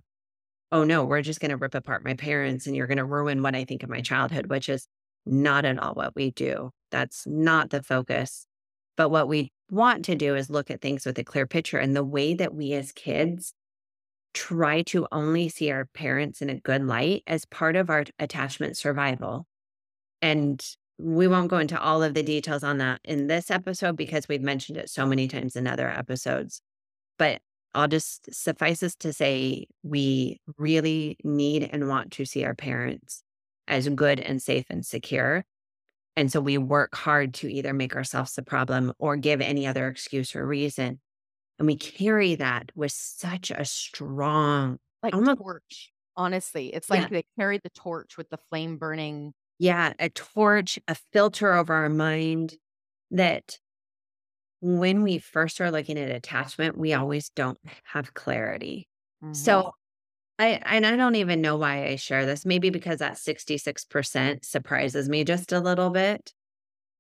oh 0.72 0.84
no, 0.84 1.06
we're 1.06 1.22
just 1.22 1.40
going 1.40 1.52
to 1.52 1.58
rip 1.58 1.76
apart 1.76 2.04
my 2.04 2.14
parents 2.16 2.68
and 2.68 2.76
you're 2.76 2.88
going 2.88 2.98
to 2.98 3.06
ruin 3.06 3.42
what 3.42 3.56
I 3.56 3.66
think 3.66 3.84
of 3.84 3.90
my 3.90 4.02
childhood, 4.02 4.48
which 4.48 4.70
is 4.70 4.88
not 5.26 5.66
at 5.66 5.80
all 5.80 5.94
what 5.94 6.16
we 6.16 6.32
do. 6.32 6.72
That's 6.92 7.26
not 7.28 7.70
the 7.70 7.84
focus. 7.84 8.46
But 8.98 9.10
what 9.10 9.28
we 9.28 9.52
want 9.70 10.06
to 10.06 10.16
do 10.16 10.36
is 10.36 10.50
look 10.50 10.72
at 10.72 10.82
things 10.82 11.06
with 11.06 11.18
a 11.18 11.24
clear 11.24 11.48
picture. 11.48 11.78
And 11.78 11.96
the 11.96 12.04
way 12.04 12.34
that 12.34 12.54
we 12.54 12.74
as 12.74 12.92
kids 12.92 13.54
try 14.34 14.82
to 14.84 15.08
only 15.12 15.50
see 15.50 15.72
our 15.72 15.86
parents 15.86 16.42
in 16.42 16.50
a 16.50 16.60
good 16.60 16.84
light 16.84 17.24
as 17.26 17.46
part 17.46 17.76
of 17.76 17.90
our 17.90 18.06
attachment 18.20 18.78
survival. 18.78 19.48
And 20.22 20.64
we 20.98 21.28
won't 21.28 21.50
go 21.50 21.58
into 21.58 21.80
all 21.80 22.04
of 22.04 22.14
the 22.14 22.24
details 22.24 22.64
on 22.64 22.78
that 22.78 23.02
in 23.04 23.28
this 23.28 23.52
episode 23.52 23.98
because 23.98 24.28
we've 24.28 24.42
mentioned 24.42 24.78
it 24.78 24.90
so 24.90 25.06
many 25.06 25.28
times 25.28 25.56
in 25.56 25.68
other 25.68 25.90
episodes. 25.90 26.62
But 27.18 27.42
I'll 27.74 27.88
just 27.90 28.34
suffice 28.34 28.82
us 28.84 28.96
to 28.98 29.12
say 29.12 29.68
we 29.84 30.40
really 30.58 31.18
need 31.24 31.70
and 31.72 31.90
want 31.90 32.12
to 32.14 32.26
see 32.26 32.46
our 32.46 32.56
parents 32.56 33.25
as 33.68 33.90
good 33.90 34.20
and 34.20 34.42
safe 34.42 34.66
and 34.70 34.86
secure. 34.86 35.46
And 36.16 36.32
so 36.32 36.42
we 36.42 36.58
work 36.58 36.96
hard 36.96 37.34
to 37.36 37.52
either 37.52 37.74
make 37.74 37.96
ourselves 37.96 38.36
the 38.36 38.44
problem 38.44 38.94
or 39.00 39.18
give 39.18 39.42
any 39.42 39.68
other 39.68 39.88
excuse 39.88 40.36
or 40.36 40.46
reason. 40.48 41.02
And 41.60 41.68
we 41.68 41.78
carry 41.78 42.36
that 42.36 42.72
with 42.76 42.92
such 42.94 43.52
a 43.52 43.66
strong, 43.66 44.80
Like 45.04 45.14
almost, 45.14 45.38
torch, 45.38 45.92
honestly. 46.16 46.74
It's 46.74 46.90
yeah, 46.90 46.90
like 46.90 47.10
they 47.10 47.24
carry 47.38 47.58
the 47.60 47.70
torch 47.70 48.18
with 48.18 48.30
the 48.30 48.38
flame 48.38 48.78
burning. 48.78 49.34
yeah, 49.60 49.94
a 50.00 50.10
torch, 50.10 50.80
a 50.88 50.96
filter 50.96 51.54
over 51.54 51.74
our 51.74 51.90
mind 51.90 52.56
that 53.12 53.60
when 54.62 55.04
we 55.04 55.18
first 55.18 55.62
are 55.62 55.72
looking 55.72 55.98
at 56.00 56.10
attachment, 56.10 56.78
we 56.78 56.94
always 56.94 57.30
don't 57.30 57.60
have 57.84 58.14
clarity. 58.14 58.88
Mhm. 59.22 59.32
So 59.34 59.74
I 60.38 60.60
and 60.66 60.86
I 60.86 60.96
don't 60.96 61.16
even 61.16 61.42
know 61.42 61.56
why 61.56 61.86
I 61.86 61.96
share 61.96 62.26
this. 62.26 62.46
Maybe 62.46 62.70
because 62.70 63.00
that 63.00 63.14
66% 63.14 64.44
surprises 64.44 65.08
me 65.08 65.24
just 65.24 65.52
a 65.52 65.60
little 65.60 65.90
bit. 65.90 66.34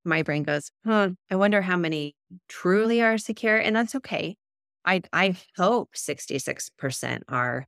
My 0.03 0.23
brain 0.23 0.43
goes, 0.43 0.71
huh, 0.85 1.09
I 1.29 1.35
wonder 1.35 1.61
how 1.61 1.77
many 1.77 2.15
truly 2.47 3.01
are 3.01 3.17
secure. 3.17 3.57
And 3.57 3.75
that's 3.75 3.95
okay. 3.95 4.37
I 4.85 5.01
I 5.11 5.35
hope 5.57 5.93
66% 5.95 7.21
are. 7.27 7.67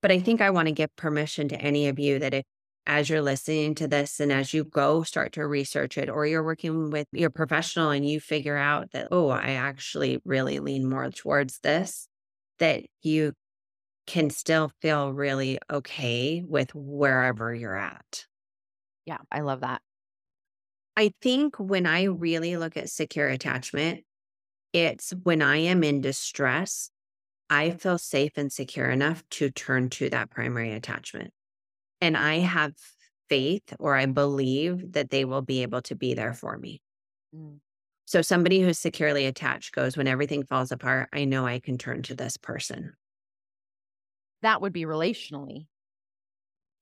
But 0.00 0.12
I 0.12 0.20
think 0.20 0.40
I 0.40 0.50
want 0.50 0.68
to 0.68 0.72
give 0.72 0.94
permission 0.96 1.48
to 1.48 1.60
any 1.60 1.88
of 1.88 1.98
you 1.98 2.18
that 2.20 2.34
if 2.34 2.44
as 2.86 3.08
you're 3.08 3.22
listening 3.22 3.74
to 3.74 3.88
this 3.88 4.20
and 4.20 4.30
as 4.30 4.52
you 4.52 4.64
go 4.64 5.02
start 5.02 5.32
to 5.32 5.46
research 5.46 5.96
it, 5.96 6.10
or 6.10 6.26
you're 6.26 6.42
working 6.42 6.90
with 6.90 7.06
your 7.12 7.30
professional 7.30 7.90
and 7.90 8.06
you 8.06 8.20
figure 8.20 8.56
out 8.56 8.90
that, 8.92 9.08
oh, 9.10 9.30
I 9.30 9.52
actually 9.52 10.20
really 10.24 10.58
lean 10.58 10.88
more 10.88 11.10
towards 11.10 11.60
this, 11.60 12.08
that 12.58 12.84
you 13.02 13.32
can 14.06 14.30
still 14.30 14.70
feel 14.80 15.12
really 15.12 15.58
okay 15.70 16.44
with 16.46 16.74
wherever 16.74 17.54
you're 17.54 17.76
at. 17.76 18.26
Yeah, 19.06 19.18
I 19.30 19.40
love 19.40 19.60
that. 19.60 19.82
I 20.96 21.12
think 21.20 21.56
when 21.58 21.86
I 21.86 22.04
really 22.04 22.56
look 22.56 22.76
at 22.76 22.90
secure 22.90 23.28
attachment, 23.28 24.04
it's 24.72 25.12
when 25.22 25.42
I 25.42 25.56
am 25.56 25.82
in 25.82 26.00
distress, 26.00 26.90
I 27.50 27.70
feel 27.70 27.98
safe 27.98 28.32
and 28.36 28.52
secure 28.52 28.88
enough 28.88 29.22
to 29.30 29.50
turn 29.50 29.90
to 29.90 30.10
that 30.10 30.30
primary 30.30 30.72
attachment. 30.72 31.32
And 32.00 32.16
I 32.16 32.38
have 32.38 32.74
faith 33.28 33.74
or 33.78 33.96
I 33.96 34.06
believe 34.06 34.92
that 34.92 35.10
they 35.10 35.24
will 35.24 35.42
be 35.42 35.62
able 35.62 35.82
to 35.82 35.94
be 35.94 36.14
there 36.14 36.34
for 36.34 36.56
me. 36.58 36.80
Mm. 37.34 37.58
So 38.06 38.22
somebody 38.22 38.60
who's 38.60 38.78
securely 38.78 39.26
attached 39.26 39.74
goes, 39.74 39.96
when 39.96 40.06
everything 40.06 40.44
falls 40.44 40.70
apart, 40.70 41.08
I 41.12 41.24
know 41.24 41.46
I 41.46 41.58
can 41.58 41.78
turn 41.78 42.02
to 42.02 42.14
this 42.14 42.36
person. 42.36 42.92
That 44.44 44.60
would 44.60 44.74
be 44.74 44.84
relationally. 44.84 45.66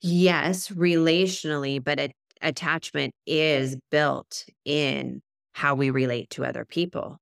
Yes, 0.01 0.69
relationally, 0.69 1.83
but 1.83 2.01
a- 2.01 2.13
attachment 2.41 3.15
is 3.25 3.77
built 3.91 4.47
in 4.65 5.23
how 5.53 5.77
we 5.77 5.91
relate 5.91 6.31
to 6.31 6.45
other 6.45 6.65
people. 6.65 7.19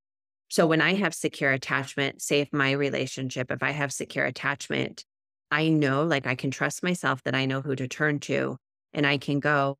So 0.48 0.66
when 0.66 0.80
I 0.80 0.94
have 0.94 1.14
secure 1.14 1.52
attachment, 1.52 2.22
say 2.22 2.40
if 2.40 2.52
my 2.54 2.72
relationship, 2.72 3.50
if 3.50 3.62
I 3.62 3.72
have 3.72 3.92
secure 3.92 4.24
attachment, 4.24 5.04
I 5.50 5.68
know 5.68 6.04
like 6.04 6.26
I 6.26 6.34
can 6.34 6.50
trust 6.50 6.82
myself 6.82 7.22
that 7.24 7.34
I 7.34 7.44
know 7.44 7.60
who 7.60 7.76
to 7.76 7.86
turn 7.86 8.18
to 8.20 8.56
and 8.94 9.06
I 9.06 9.18
can 9.18 9.40
go, 9.40 9.76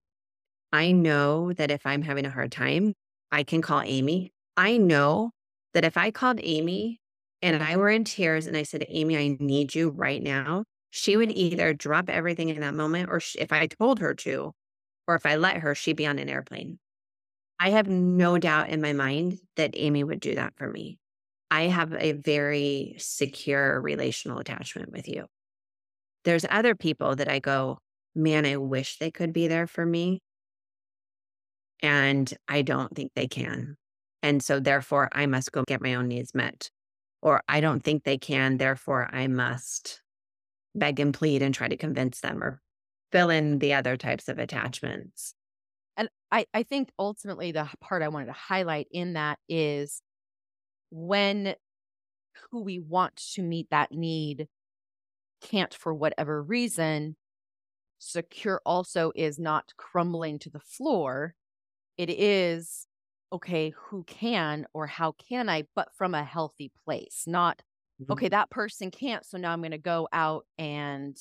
I 0.73 0.93
know 0.93 1.53
that 1.55 1.71
if 1.71 1.87
I'm 1.87 2.03
having 2.03 2.27
a 2.27 2.31
hard 2.31 2.53
time, 2.53 2.95
I 3.33 3.45
can 3.45 3.63
call 3.63 3.81
Amie. 3.81 4.33
I 4.57 4.77
know 4.77 5.33
that 5.75 5.85
if 5.85 5.97
I 5.97 6.11
called 6.11 6.41
Amie 6.41 7.00
and 7.43 7.63
I 7.63 7.77
were 7.77 7.89
in 7.89 8.05
tears 8.05 8.47
and 8.47 8.57
I 8.57 8.63
said, 8.65 8.85
Amie, 8.89 9.17
I 9.17 9.37
need 9.41 9.75
you 9.75 9.91
right 9.91 10.23
now, 10.23 10.65
she 10.91 11.17
would 11.17 11.31
either 11.33 11.73
drop 11.73 12.11
everything 12.11 12.49
in 12.49 12.61
that 12.61 12.75
moment 12.75 13.09
or 13.11 13.21
sh- 13.21 13.37
if 13.39 13.53
I 13.53 13.67
told 13.67 14.01
her 14.01 14.15
to, 14.15 14.53
or 15.07 15.15
if 15.15 15.25
I 15.25 15.37
let 15.37 15.59
her, 15.59 15.75
she'd 15.75 15.97
be 15.97 16.07
on 16.07 16.19
an 16.19 16.29
airplane. 16.29 16.79
I 17.59 17.71
have 17.71 17.89
no 17.89 18.39
doubt 18.39 18.71
in 18.71 18.81
my 18.81 18.93
mind 18.93 19.39
that 19.57 19.77
Amie 19.77 20.05
would 20.05 20.21
do 20.21 20.35
that 20.35 20.55
for 20.57 20.69
me. 20.71 20.99
I 21.51 21.63
have 21.63 21.93
a 21.95 22.13
very 22.13 22.95
secure 22.99 23.81
relational 23.81 24.39
attachment 24.39 24.93
with 24.93 25.09
you. 25.09 25.27
There's 26.25 26.47
other 26.49 26.75
people 26.75 27.17
that 27.17 27.29
I 27.29 27.39
go, 27.39 27.79
man, 28.15 28.47
I 28.47 28.57
wish 28.57 28.99
they 28.99 29.11
could 29.11 29.33
be 29.33 29.49
there 29.49 29.67
for 29.67 29.85
me. 29.85 30.21
And 31.83 32.33
I 32.47 32.63
don't 32.63 32.95
think 32.95 33.13
they 33.15 33.27
can. 33.27 33.77
And 34.23 34.43
so, 34.43 34.61
therefore, 34.61 35.09
I 35.13 35.27
must 35.27 35.51
go 35.51 35.65
get 35.67 35.81
my 35.81 35.95
own 35.95 36.09
needs 36.09 36.35
met. 36.35 36.71
Or 37.23 37.43
I 37.49 37.61
don't 37.61 37.83
think 37.83 38.05
they 38.05 38.19
can. 38.19 38.57
Therefore, 38.57 39.09
I 39.13 39.27
must 39.27 40.03
beg 40.75 41.01
and 41.01 41.13
plead 41.13 41.43
and 41.43 41.55
try 41.55 41.69
to 41.69 41.77
convince 41.77 42.21
them 42.21 42.43
or 42.43 42.61
fill 43.13 43.31
in 43.31 43.59
the 43.59 43.75
other 43.75 43.97
types 43.97 44.29
of 44.29 44.39
attachments. 44.39 45.35
And 45.97 46.09
I, 46.31 46.47
I 46.55 46.63
think 46.63 46.91
ultimately 46.99 47.53
the 47.53 47.69
part 47.81 48.03
I 48.03 48.09
wanted 48.09 48.27
to 48.27 48.33
highlight 48.33 48.87
in 48.91 49.15
that 49.15 49.39
is 49.49 50.01
when 50.91 51.55
who 52.51 52.63
we 52.63 52.79
want 52.79 53.17
to 53.35 53.43
meet 53.43 53.69
that 53.71 53.93
need 53.93 54.49
can't 55.43 55.75
for 55.75 55.93
whatever 55.93 56.43
reason, 56.43 57.17
secure 57.99 58.61
also 58.65 59.13
is 59.15 59.39
not 59.39 59.73
crumbling 59.77 60.39
to 60.39 60.51
the 60.51 60.61
floor. 60.61 61.35
It 61.97 62.11
is 62.11 62.87
okay, 63.33 63.71
who 63.71 64.05
can 64.05 64.67
or 64.75 64.87
how 64.87 65.13
can 65.13 65.49
I, 65.49 65.65
but 65.75 65.95
from 65.95 66.15
a 66.15 66.25
healthy 66.25 66.71
place, 66.85 67.25
not 67.27 67.63
Mhm. 67.99 68.11
okay, 68.11 68.29
that 68.29 68.51
person 68.51 68.91
can't. 68.91 69.25
So 69.25 69.39
now 69.39 69.53
I'm 69.53 69.61
going 69.61 69.71
to 69.73 69.79
go 69.79 70.09
out 70.13 70.47
and 70.59 71.17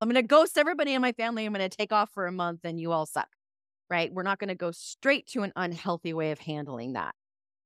I'm 0.00 0.08
going 0.08 0.22
to 0.22 0.26
ghost 0.26 0.58
everybody 0.58 0.92
in 0.94 1.02
my 1.02 1.12
family. 1.12 1.44
I'm 1.44 1.52
going 1.52 1.68
to 1.68 1.74
take 1.76 1.92
off 1.92 2.10
for 2.10 2.26
a 2.26 2.32
month 2.32 2.60
and 2.64 2.80
you 2.80 2.92
all 2.92 3.06
suck 3.06 3.28
right? 3.90 4.12
We're 4.12 4.24
not 4.24 4.38
going 4.38 4.48
to 4.48 4.54
go 4.56 4.72
straight 4.72 5.28
to 5.28 5.44
an 5.44 5.52
unhealthy 5.56 6.12
way 6.14 6.32
of 6.32 6.40
handling 6.40 6.94
that. 6.94 7.14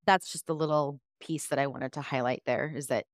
That's 0.06 0.32
just 0.32 0.48
a 0.50 0.54
little 0.54 1.00
piece 1.20 1.48
that 1.48 1.58
I 1.58 1.66
wanted 1.68 1.92
to 1.94 2.02
highlight 2.02 2.42
there 2.46 2.72
is 2.74 2.88
that, 2.88 3.06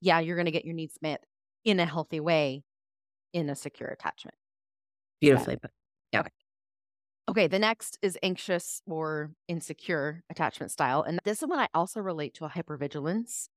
yeah, 0.00 0.20
you're 0.20 0.36
going 0.36 0.46
to 0.46 0.52
get 0.52 0.64
your 0.64 0.74
needs 0.74 0.98
met 1.02 1.24
in 1.64 1.80
a 1.80 1.86
healthy 1.86 2.20
way 2.20 2.64
in 3.32 3.50
a 3.50 3.56
secure 3.56 3.88
attachment. 3.90 4.36
Beautifully 5.20 5.56
put. 5.56 5.70
Okay, 6.14 6.28
the 7.48 7.58
next 7.58 7.98
is 8.02 8.18
anxious 8.22 8.82
or 8.86 9.32
insecure 9.48 10.22
attachment 10.30 10.70
style. 10.70 11.02
And 11.02 11.18
this 11.24 11.42
is 11.42 11.48
one 11.48 11.58
I 11.58 11.68
also 11.74 12.00
relate 12.00 12.34
to 12.34 12.44
a 12.44 12.48
hypervigilance. 12.48 13.48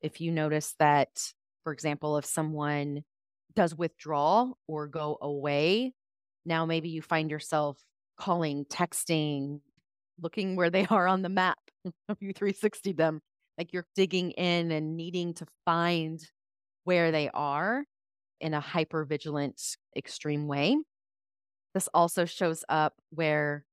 If 0.00 0.20
you 0.20 0.32
notice 0.32 0.74
that, 0.78 1.32
for 1.64 1.72
example, 1.72 2.16
if 2.18 2.24
someone 2.24 3.04
does 3.54 3.74
withdraw 3.74 4.52
or 4.66 4.86
go 4.86 5.18
away, 5.20 5.92
now 6.46 6.64
maybe 6.64 6.88
you 6.88 7.02
find 7.02 7.30
yourself 7.30 7.78
calling, 8.18 8.64
texting, 8.64 9.60
looking 10.20 10.56
where 10.56 10.70
they 10.70 10.86
are 10.90 11.06
on 11.06 11.22
the 11.22 11.28
map. 11.28 11.58
Have 12.08 12.18
you 12.20 12.32
360 12.32 12.92
them? 12.92 13.20
Like 13.58 13.72
you're 13.72 13.86
digging 13.94 14.30
in 14.32 14.70
and 14.70 14.96
needing 14.96 15.34
to 15.34 15.46
find 15.64 16.20
where 16.84 17.10
they 17.10 17.28
are 17.34 17.84
in 18.40 18.54
a 18.54 18.60
hyper 18.60 19.04
vigilant, 19.04 19.60
extreme 19.96 20.46
way. 20.46 20.78
This 21.74 21.88
also 21.94 22.24
shows 22.24 22.64
up 22.68 22.94
where 23.10 23.64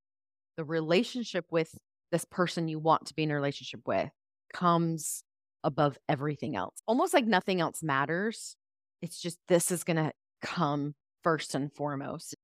the 0.55 0.63
relationship 0.63 1.45
with 1.51 1.77
this 2.11 2.25
person 2.25 2.67
you 2.67 2.79
want 2.79 3.07
to 3.07 3.13
be 3.13 3.23
in 3.23 3.31
a 3.31 3.35
relationship 3.35 3.81
with 3.85 4.09
comes 4.53 5.23
above 5.63 5.97
everything 6.07 6.55
else. 6.55 6.75
Almost 6.87 7.13
like 7.13 7.25
nothing 7.25 7.59
else 7.59 7.83
matters. 7.83 8.55
It's 9.01 9.19
just 9.21 9.37
this 9.47 9.71
is 9.71 9.83
going 9.83 9.97
to 9.97 10.11
come 10.41 10.95
first 11.23 11.55
and 11.55 11.73
foremost. 11.73 12.35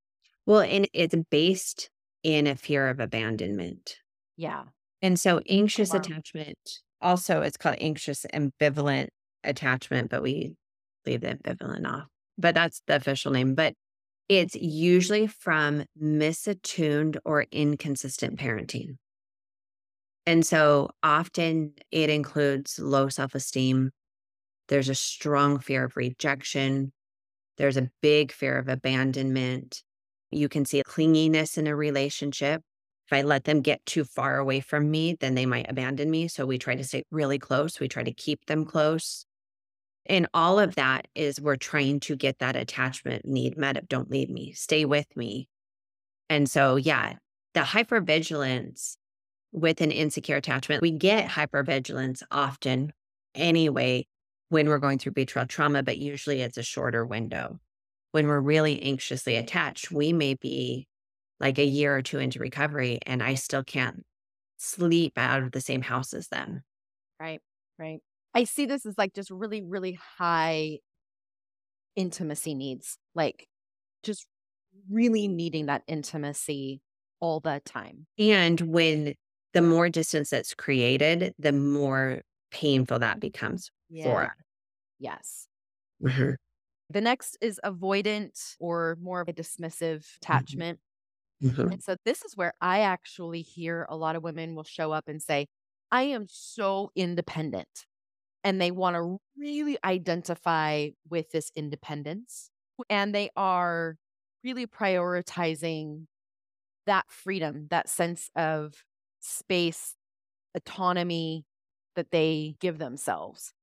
Well, 0.46 0.62
and 0.62 0.88
it's 0.94 1.16
based 1.32 1.90
in 2.24 2.48
a 2.48 2.56
fear 2.56 2.90
of 2.90 3.00
abandonment. 3.00 3.98
Yeah. 4.36 4.64
And 5.02 5.20
so 5.20 5.42
anxious 5.48 5.92
wow. 5.92 6.00
attachment 6.00 6.58
also 7.04 7.42
it's 7.42 7.58
called 7.58 7.76
anxious 7.80 8.26
ambivalent 8.34 9.10
attachment, 9.44 10.10
but 10.10 10.24
we 10.24 10.56
leave 11.06 11.22
the 11.22 11.36
ambivalent 11.36 11.86
off. 11.86 12.08
But 12.38 12.56
that's 12.56 12.82
the 12.88 12.96
official 12.96 13.32
name. 13.32 13.54
But 13.54 13.76
it's 14.30 14.56
usually 14.56 15.28
from 15.28 15.86
misattuned 16.02 17.18
or 17.26 17.46
inconsistent 17.52 18.40
parenting. 18.40 18.98
And 20.26 20.46
so 20.46 20.92
often 21.02 21.74
it 21.92 22.10
includes 22.10 22.80
low 22.80 23.10
self 23.10 23.36
esteem. 23.36 23.92
There's 24.70 24.90
a 24.90 24.96
strong 24.96 25.60
fear 25.60 25.86
of 25.86 25.98
rejection. 25.98 26.94
There's 27.58 27.78
a 27.78 27.90
big 28.02 28.32
fear 28.32 28.58
of 28.58 28.70
abandonment. 28.70 29.84
You 30.32 30.50
can 30.50 30.66
see 30.66 30.82
clinginess 30.84 31.58
in 31.58 31.68
a 31.68 31.76
relationship. 31.76 32.62
If 33.08 33.14
I 33.14 33.22
let 33.22 33.44
them 33.44 33.62
get 33.62 33.86
too 33.86 34.06
far 34.06 34.38
away 34.38 34.62
from 34.62 34.90
me, 34.90 35.16
then 35.20 35.36
they 35.36 35.46
might 35.46 35.70
abandon 35.70 36.10
me. 36.10 36.30
So 36.30 36.46
we 36.46 36.58
try 36.58 36.76
to 36.76 36.84
stay 36.84 37.04
really 37.12 37.38
close. 37.38 37.80
We 37.80 37.90
try 37.90 38.04
to 38.04 38.14
keep 38.14 38.46
them 38.46 38.66
close. 38.66 39.26
And 40.06 40.28
all 40.34 40.60
of 40.60 40.76
that 40.76 41.08
is 41.16 41.40
we're 41.40 41.56
trying 41.56 42.00
to 42.02 42.16
get 42.16 42.40
that 42.40 42.56
attachment 42.56 43.26
need 43.26 43.58
met 43.58 43.78
of 43.78 43.88
don't 43.88 44.12
leave 44.12 44.30
me, 44.30 44.52
stay 44.54 44.86
with 44.86 45.08
me. 45.16 45.48
And 46.30 46.50
so, 46.50 46.76
yeah, 46.76 47.16
the 47.54 47.62
hypervigilance 47.62 48.98
with 49.52 49.82
an 49.82 49.92
insecure 49.92 50.38
attachment, 50.38 50.82
we 50.82 50.92
get 50.92 51.30
hypervigilance 51.30 52.24
often 52.32 52.92
anyway 53.36 54.06
when 54.50 54.68
we're 54.68 54.80
going 54.80 55.00
through 55.00 55.14
betrayal 55.14 55.48
trauma, 55.48 55.84
but 55.84 55.98
usually 55.98 56.42
it's 56.42 56.58
a 56.58 56.64
shorter 56.64 57.06
window. 57.06 57.60
When 58.12 58.28
we're 58.28 58.40
really 58.40 58.82
anxiously 58.84 59.36
attached, 59.36 59.92
we 59.92 60.14
may 60.14 60.36
be 60.36 60.88
like 61.40 61.58
a 61.58 61.66
year 61.66 61.96
or 61.96 62.02
two 62.02 62.20
into 62.20 62.40
recovery 62.40 63.00
and 63.06 63.24
I 63.24 63.36
still 63.36 63.64
can't 63.64 64.04
sleep 64.58 65.14
out 65.18 65.44
of 65.44 65.52
the 65.52 65.62
same 65.62 65.82
house 65.82 66.14
as 66.14 66.28
them. 66.28 66.62
Right. 67.20 67.42
Right. 67.80 68.02
I 68.34 68.44
see 68.46 68.66
this 68.66 68.86
as 68.86 68.98
like 68.98 69.14
just 69.14 69.30
really, 69.32 69.62
really 69.62 69.94
high 69.94 70.80
intimacy 71.96 72.56
needs, 72.56 72.98
like 73.14 73.48
just 74.04 74.28
really 74.90 75.28
needing 75.28 75.68
that 75.68 75.84
intimacy 75.88 76.82
all 77.20 77.40
the 77.40 77.62
time. 77.66 78.08
And 78.18 78.60
when 78.62 79.16
the 79.54 79.62
more 79.62 79.90
distance 79.90 80.30
that's 80.30 80.54
created, 80.54 81.34
the 81.40 81.52
more 81.52 82.22
painful 82.52 83.00
that 83.00 83.20
becomes 83.20 83.72
for 84.02 84.24
Yeah. 84.24 84.26
us. 84.26 84.32
Yes. 85.00 85.50
Mhm. 86.00 86.36
The 86.90 87.02
next 87.02 87.38
is 87.42 87.60
avoidant 87.64 88.56
or 88.60 88.98
more 89.02 89.22
of 89.22 89.28
a 89.30 89.34
dismissive 89.34 90.16
attachment. 90.18 90.80
Mhm. 91.42 91.72
And 91.72 91.84
so 91.84 91.98
this 92.06 92.24
is 92.26 92.38
where 92.38 92.54
I 92.62 92.82
actually 92.82 93.42
hear 93.42 93.88
a 93.90 93.98
lot 93.98 94.16
of 94.18 94.24
women 94.24 94.56
will 94.56 94.64
show 94.66 94.92
up 94.92 95.08
and 95.08 95.22
say, 95.22 95.48
I 95.92 96.04
am 96.04 96.28
so 96.30 96.92
independent. 96.96 97.88
And 98.44 98.62
they 98.62 98.72
want 98.72 98.96
to 98.96 99.18
really 99.38 99.78
identify 99.84 100.90
with 101.10 101.32
this 101.32 101.52
independence. 101.56 102.50
And 102.90 103.16
they 103.16 103.30
are 103.38 103.96
really 104.44 104.68
prioritizing 104.68 106.06
that 106.86 107.06
freedom, 107.10 107.68
that 107.70 107.88
sense 107.88 108.30
of 108.36 108.84
space, 109.22 109.96
autonomy 110.56 111.46
that 111.96 112.12
they 112.12 112.56
give 112.60 112.78
themselves. 112.78 113.54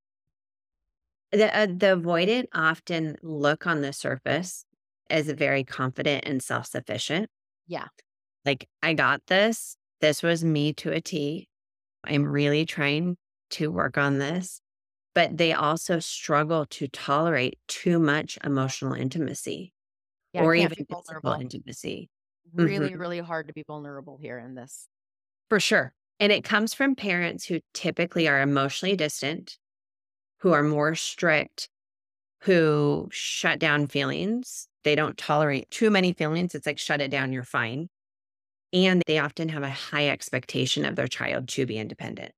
The, 1.33 1.55
uh, 1.57 1.67
the 1.67 1.97
avoidant 1.97 2.47
often 2.53 3.17
look 3.23 3.67
on 3.67 3.83
the 3.83 3.93
surface 3.93 4.65
as 5.09 5.29
very 5.29 5.65
confident 5.65 6.25
and 6.27 6.43
self 6.43 6.67
sufficient. 6.67 7.29
Yeah. 7.67 7.87
Like, 8.45 8.69
I 8.83 8.95
got 8.95 9.23
this. 9.27 9.77
This 10.01 10.23
was 10.23 10.45
me 10.45 10.73
to 10.75 10.93
a 10.93 11.01
T. 11.01 11.49
I'm 12.05 12.25
really 12.25 12.65
trying 12.65 13.17
to 13.51 13.71
work 13.71 13.99
on 13.99 14.19
this. 14.19 14.60
But 15.15 15.39
they 15.39 15.53
also 15.53 15.99
struggle 16.01 16.67
to 16.67 16.89
tolerate 16.89 17.59
too 17.69 17.99
much 17.99 18.39
emotional 18.45 18.95
intimacy 18.95 19.73
Yeah. 20.33 20.47
or 20.47 20.55
even 20.55 20.87
physical 20.89 21.33
vulnerable. 21.33 21.41
intimacy. 21.41 22.11
Really, 22.53 22.95
Mhm. 22.95 22.97
really 22.97 23.21
hard 23.21 23.47
to 23.49 23.53
be 23.55 23.63
vulnerable 23.67 24.19
here 24.19 24.39
in 24.39 24.55
this. 24.55 24.89
For 25.49 25.61
sure. 25.61 25.95
And 26.19 26.33
it 26.33 26.45
comes 26.45 26.75
from 26.75 26.95
parents 26.95 27.47
who 27.47 27.61
typically 27.73 28.29
are 28.29 28.41
emotionally 28.41 28.97
distant, 28.97 29.59
who 30.41 30.53
are 30.53 30.63
more 30.63 30.95
strict, 30.95 31.71
who 32.43 33.09
shut 33.13 33.59
down 33.61 33.89
feelings. 33.89 34.69
They 34.85 34.95
don't 34.95 35.19
tolerate 35.19 35.71
too 35.71 35.91
many 35.91 36.13
feelings. 36.13 36.55
It's 36.55 36.67
like, 36.67 36.79
shut 36.79 37.01
it 37.01 37.11
down, 37.11 37.33
you're 37.33 37.45
fine. 37.45 37.89
And 38.73 39.03
they 39.07 39.19
often 39.19 39.51
have 39.51 39.63
a 39.65 39.71
high 39.71 40.09
expectation 40.09 40.85
of 40.85 40.97
their 40.97 41.09
child 41.09 41.49
to 41.51 41.67
be 41.67 41.79
independent. 41.79 42.33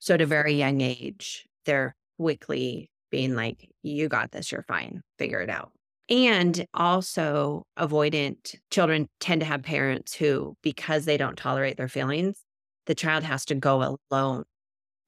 So 0.00 0.14
at 0.14 0.22
a 0.22 0.26
very 0.26 0.54
young 0.54 0.80
age, 0.82 1.48
they're 1.66 1.96
quickly 2.18 2.90
being 3.10 3.34
like, 3.34 3.68
you 3.82 4.08
got 4.08 4.32
this, 4.32 4.50
you're 4.50 4.64
fine, 4.64 5.02
figure 5.18 5.40
it 5.40 5.50
out. 5.50 5.72
And 6.08 6.66
also, 6.74 7.64
avoidant 7.78 8.56
children 8.70 9.08
tend 9.20 9.40
to 9.40 9.46
have 9.46 9.62
parents 9.62 10.14
who, 10.14 10.56
because 10.62 11.04
they 11.04 11.16
don't 11.16 11.36
tolerate 11.36 11.76
their 11.76 11.88
feelings, 11.88 12.42
the 12.86 12.94
child 12.94 13.24
has 13.24 13.44
to 13.46 13.54
go 13.54 13.98
alone 14.10 14.44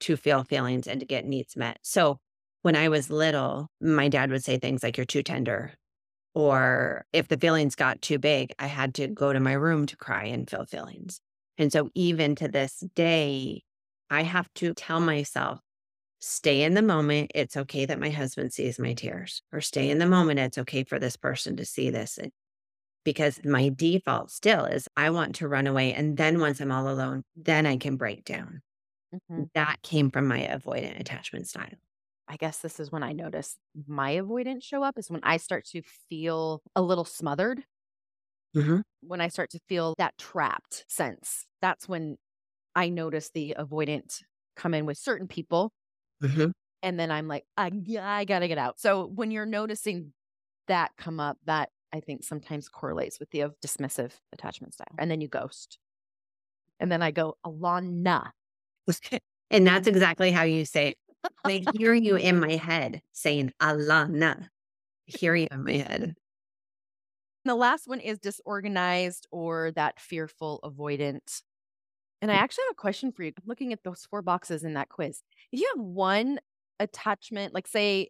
to 0.01 0.17
feel 0.17 0.43
feelings 0.43 0.87
and 0.87 0.99
to 0.99 1.05
get 1.05 1.25
needs 1.25 1.55
met. 1.55 1.79
So 1.81 2.19
when 2.61 2.75
I 2.75 2.89
was 2.89 3.09
little, 3.09 3.67
my 3.81 4.07
dad 4.07 4.31
would 4.31 4.43
say 4.43 4.57
things 4.57 4.83
like, 4.83 4.97
You're 4.97 5.05
too 5.05 5.23
tender. 5.23 5.73
Or 6.33 7.05
if 7.13 7.27
the 7.27 7.37
feelings 7.37 7.75
got 7.75 8.01
too 8.01 8.19
big, 8.19 8.53
I 8.59 8.67
had 8.67 8.93
to 8.95 9.07
go 9.07 9.31
to 9.31 9.39
my 9.39 9.53
room 9.53 9.85
to 9.85 9.97
cry 9.97 10.25
and 10.25 10.49
feel 10.49 10.65
feelings. 10.65 11.21
And 11.57 11.71
so 11.71 11.89
even 11.95 12.35
to 12.35 12.47
this 12.47 12.83
day, 12.95 13.63
I 14.09 14.23
have 14.23 14.53
to 14.55 14.73
tell 14.73 14.99
myself, 14.99 15.59
stay 16.27 16.63
in 16.63 16.73
the 16.73 16.81
moment. 16.81 17.31
It's 17.35 17.55
okay 17.55 17.85
that 17.85 17.99
my 17.99 18.09
husband 18.09 18.51
sees 18.51 18.79
my 18.79 18.93
tears, 18.93 19.43
or 19.51 19.61
stay 19.61 19.91
in 19.91 19.99
the 19.99 20.07
moment. 20.07 20.39
It's 20.39 20.57
okay 20.57 20.83
for 20.83 20.97
this 20.97 21.15
person 21.15 21.55
to 21.57 21.65
see 21.65 21.91
this. 21.91 22.17
Because 23.03 23.39
my 23.45 23.69
default 23.69 24.31
still 24.31 24.65
is 24.65 24.87
I 24.97 25.11
want 25.11 25.35
to 25.35 25.47
run 25.47 25.67
away. 25.67 25.93
And 25.93 26.17
then 26.17 26.39
once 26.39 26.59
I'm 26.59 26.71
all 26.71 26.89
alone, 26.89 27.23
then 27.35 27.67
I 27.67 27.77
can 27.77 27.95
break 27.95 28.25
down. 28.25 28.63
Mm-hmm. 29.13 29.43
That 29.53 29.83
came 29.83 30.09
from 30.09 30.27
my 30.27 30.39
avoidant 30.39 30.99
attachment 30.99 31.47
style. 31.47 31.69
I 32.27 32.37
guess 32.37 32.57
this 32.57 32.79
is 32.79 32.91
when 32.91 33.03
I 33.03 33.11
notice 33.11 33.55
my 33.87 34.09
avoidance 34.09 34.65
show 34.65 34.81
up 34.81 34.97
is 34.97 35.11
when 35.11 35.21
I 35.21 35.37
start 35.37 35.65
to 35.73 35.83
feel 36.09 36.63
a 36.75 36.81
little 36.81 37.05
smothered. 37.05 37.63
Mm-hmm. 38.55 38.79
When 39.01 39.21
I 39.21 39.27
start 39.27 39.51
to 39.51 39.59
feel 39.69 39.93
that 39.99 40.17
trapped 40.17 40.85
sense, 40.87 41.45
that's 41.61 41.87
when 41.87 42.17
I 42.73 42.89
notice 42.89 43.29
the 43.29 43.55
avoidant 43.59 44.23
come 44.55 44.73
in 44.73 44.87
with 44.87 44.97
certain 44.97 45.27
people. 45.27 45.71
Mm-hmm. 46.25 46.51
And 46.83 46.99
then 46.99 47.11
I'm 47.11 47.27
like, 47.27 47.45
I, 47.57 47.71
I 47.99 48.25
got 48.25 48.39
to 48.39 48.47
get 48.47 48.57
out. 48.57 48.79
So 48.79 49.05
when 49.07 49.31
you're 49.31 49.45
noticing 49.45 50.13
that 50.67 50.91
come 50.97 51.19
up, 51.19 51.37
that 51.45 51.69
I 51.93 51.99
think 51.99 52.23
sometimes 52.23 52.69
correlates 52.69 53.19
with 53.19 53.31
the 53.31 53.45
dismissive 53.65 54.11
attachment 54.33 54.73
style. 54.73 54.95
And 54.97 55.09
then 55.09 55.21
you 55.21 55.27
ghost. 55.27 55.79
And 56.79 56.91
then 56.91 57.01
I 57.01 57.11
go, 57.11 57.37
Alana. 57.45 58.31
and 59.49 59.65
that's 59.65 59.87
exactly 59.87 60.31
how 60.31 60.43
you 60.43 60.65
say 60.65 60.89
it. 60.89 60.97
I 61.43 61.63
hear 61.77 61.93
you 61.93 62.17
in 62.17 62.39
my 62.39 62.55
head 62.55 63.01
saying 63.13 63.53
Alana. 63.61 64.43
I 64.43 64.47
hear 65.05 65.35
you 65.35 65.47
in 65.49 65.63
my 65.63 65.73
head. 65.73 66.15
The 67.45 67.55
last 67.55 67.87
one 67.87 67.99
is 67.99 68.19
disorganized 68.19 69.27
or 69.31 69.71
that 69.75 69.99
fearful 69.99 70.59
avoidant. 70.63 71.41
And 72.21 72.31
I 72.31 72.35
actually 72.35 72.63
have 72.67 72.73
a 72.73 72.81
question 72.81 73.11
for 73.11 73.23
you. 73.23 73.31
I'm 73.37 73.43
Looking 73.45 73.73
at 73.73 73.83
those 73.83 74.07
four 74.09 74.21
boxes 74.21 74.63
in 74.63 74.73
that 74.73 74.89
quiz, 74.89 75.21
if 75.51 75.59
you 75.59 75.71
have 75.75 75.83
one 75.83 76.39
attachment, 76.79 77.53
like 77.53 77.67
say 77.67 78.09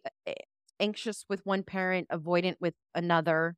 anxious 0.80 1.24
with 1.28 1.44
one 1.44 1.62
parent, 1.62 2.08
avoidant 2.08 2.56
with 2.60 2.74
another 2.94 3.56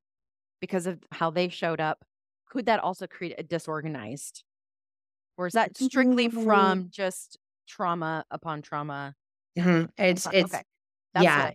because 0.60 0.86
of 0.86 0.98
how 1.12 1.30
they 1.30 1.48
showed 1.48 1.80
up, 1.80 2.04
could 2.48 2.66
that 2.66 2.80
also 2.80 3.06
create 3.06 3.34
a 3.38 3.42
disorganized? 3.42 4.42
Or 5.36 5.46
is 5.46 5.52
that 5.52 5.76
strictly 5.76 6.28
from 6.28 6.88
just 6.90 7.38
trauma 7.68 8.24
upon 8.30 8.62
trauma? 8.62 9.14
Mm-hmm. 9.56 9.86
It's 9.96 10.26
it's 10.32 10.54
okay. 10.54 10.62
yeah. 11.20 11.50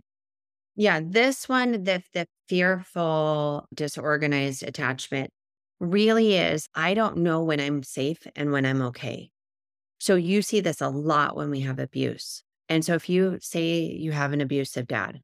Yeah, 0.75 1.01
this 1.03 1.47
one, 1.47 1.83
the 1.83 2.01
the 2.13 2.27
fearful, 2.47 3.67
disorganized 3.73 4.63
attachment 4.63 5.31
really 5.83 6.35
is 6.35 6.69
I 6.73 6.93
don't 6.93 7.17
know 7.17 7.43
when 7.43 7.59
I'm 7.59 7.83
safe 7.83 8.25
and 8.35 8.51
when 8.51 8.65
I'm 8.65 8.81
okay. 8.81 9.31
So 9.99 10.15
you 10.15 10.41
see 10.41 10.59
this 10.59 10.81
a 10.81 10.89
lot 10.89 11.35
when 11.35 11.49
we 11.49 11.61
have 11.61 11.79
abuse. 11.79 12.43
And 12.69 12.83
so 12.83 12.95
if 12.95 13.09
you 13.09 13.37
say 13.41 13.81
you 13.81 14.11
have 14.11 14.33
an 14.33 14.41
abusive 14.41 14.87
dad 14.87 15.21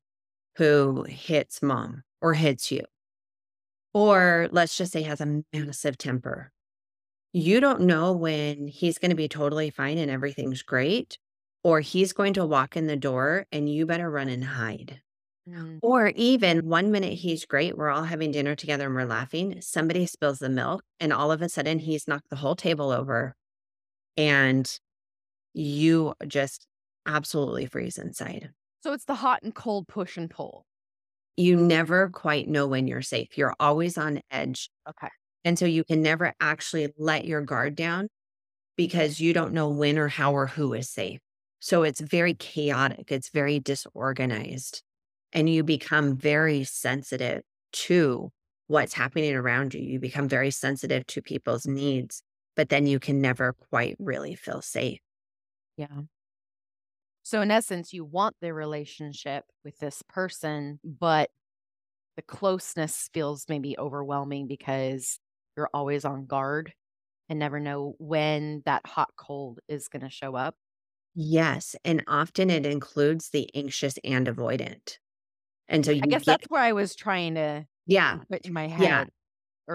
who 0.57 1.03
hits 1.03 1.61
mom 1.61 2.03
or 2.21 2.33
hits 2.33 2.71
you, 2.71 2.81
or 3.93 4.49
let's 4.51 4.77
just 4.77 4.91
say 4.91 5.01
has 5.01 5.21
a 5.21 5.43
massive 5.53 5.97
temper, 5.97 6.51
you 7.33 7.59
don't 7.59 7.81
know 7.81 8.13
when 8.13 8.67
he's 8.67 8.97
going 8.97 9.09
to 9.09 9.15
be 9.15 9.27
totally 9.27 9.69
fine 9.69 9.97
and 9.97 10.11
everything's 10.11 10.61
great 10.61 11.17
or 11.63 11.79
he's 11.81 12.13
going 12.13 12.33
to 12.33 12.45
walk 12.45 12.77
in 12.77 12.87
the 12.87 12.95
door 12.95 13.45
and 13.51 13.69
you 13.69 13.85
better 13.85 14.09
run 14.09 14.29
and 14.29 14.43
hide. 14.43 15.01
Mm. 15.47 15.79
Or 15.81 16.07
even 16.15 16.67
one 16.67 16.91
minute 16.91 17.13
he's 17.13 17.45
great, 17.45 17.77
we're 17.77 17.89
all 17.89 18.03
having 18.03 18.31
dinner 18.31 18.55
together 18.55 18.85
and 18.85 18.95
we're 18.95 19.05
laughing. 19.05 19.61
Somebody 19.61 20.05
spills 20.05 20.39
the 20.39 20.49
milk, 20.49 20.83
and 20.99 21.13
all 21.13 21.31
of 21.31 21.41
a 21.41 21.49
sudden 21.49 21.79
he's 21.79 22.07
knocked 22.07 22.29
the 22.29 22.35
whole 22.35 22.55
table 22.55 22.91
over, 22.91 23.35
and 24.17 24.71
you 25.53 26.13
just 26.27 26.65
absolutely 27.05 27.65
freeze 27.65 27.97
inside. 27.97 28.51
So 28.83 28.93
it's 28.93 29.05
the 29.05 29.15
hot 29.15 29.43
and 29.43 29.53
cold 29.53 29.87
push 29.87 30.17
and 30.17 30.29
pull. 30.29 30.65
You 31.37 31.55
never 31.55 32.09
quite 32.09 32.47
know 32.47 32.67
when 32.67 32.87
you're 32.87 33.01
safe. 33.01 33.37
You're 33.37 33.55
always 33.59 33.97
on 33.97 34.21
edge. 34.29 34.69
Okay. 34.87 35.09
And 35.45 35.57
so 35.57 35.65
you 35.65 35.83
can 35.83 36.01
never 36.01 36.33
actually 36.39 36.89
let 36.97 37.25
your 37.25 37.41
guard 37.41 37.75
down 37.75 38.09
because 38.75 39.19
you 39.19 39.33
don't 39.33 39.53
know 39.53 39.69
when 39.69 39.97
or 39.97 40.07
how 40.07 40.33
or 40.33 40.47
who 40.47 40.73
is 40.73 40.89
safe. 40.89 41.19
So 41.59 41.83
it's 41.83 41.99
very 41.99 42.33
chaotic, 42.33 43.11
it's 43.11 43.29
very 43.29 43.59
disorganized, 43.59 44.81
and 45.33 45.49
you 45.49 45.63
become 45.63 46.17
very 46.17 46.63
sensitive 46.63 47.43
to 47.73 48.31
what's 48.67 48.93
happening 48.93 49.33
around 49.35 49.73
you. 49.73 49.81
You 49.81 49.99
become 49.99 50.27
very 50.27 50.51
sensitive 50.51 51.05
to 51.07 51.21
people's 51.21 51.65
needs, 51.65 52.23
but 52.55 52.69
then 52.69 52.87
you 52.87 52.99
can 52.99 53.21
never 53.21 53.53
quite 53.53 53.95
really 53.99 54.35
feel 54.35 54.61
safe. 54.61 54.99
Yeah. 55.77 56.01
So, 57.23 57.41
in 57.41 57.51
essence, 57.51 57.93
you 57.93 58.03
want 58.05 58.35
the 58.41 58.53
relationship 58.53 59.45
with 59.63 59.77
this 59.77 60.01
person, 60.01 60.79
but 60.83 61.29
the 62.17 62.23
closeness 62.23 63.09
feels 63.13 63.45
maybe 63.49 63.77
overwhelming 63.79 64.47
because 64.47 65.19
you're 65.57 65.69
always 65.73 66.05
on 66.05 66.27
guard 66.27 66.73
and 67.29 67.39
never 67.39 67.59
know 67.59 67.95
when 67.99 68.63
that 68.65 68.85
hot 68.87 69.11
cold 69.17 69.59
is 69.69 69.89
going 69.89 70.03
to 70.03 70.09
show 70.09 70.35
up. 70.35 70.55
Yes, 71.13 71.75
and 71.85 72.03
often 72.07 72.49
it 72.49 72.65
includes 72.65 73.29
the 73.29 73.53
anxious 73.55 73.99
and 74.03 74.25
avoidant. 74.27 74.97
And 75.69 75.85
so 75.85 75.91
you 75.91 76.01
I 76.03 76.07
guess 76.07 76.21
get 76.21 76.41
that's 76.41 76.49
where 76.49 76.61
I 76.61 76.73
was 76.73 76.95
trying 76.95 77.35
to 77.35 77.65
Yeah. 77.85 78.19
put 78.29 78.45
in 78.45 78.53
my 78.53 78.67
head. 78.67 78.85
Yeah. 78.85 79.05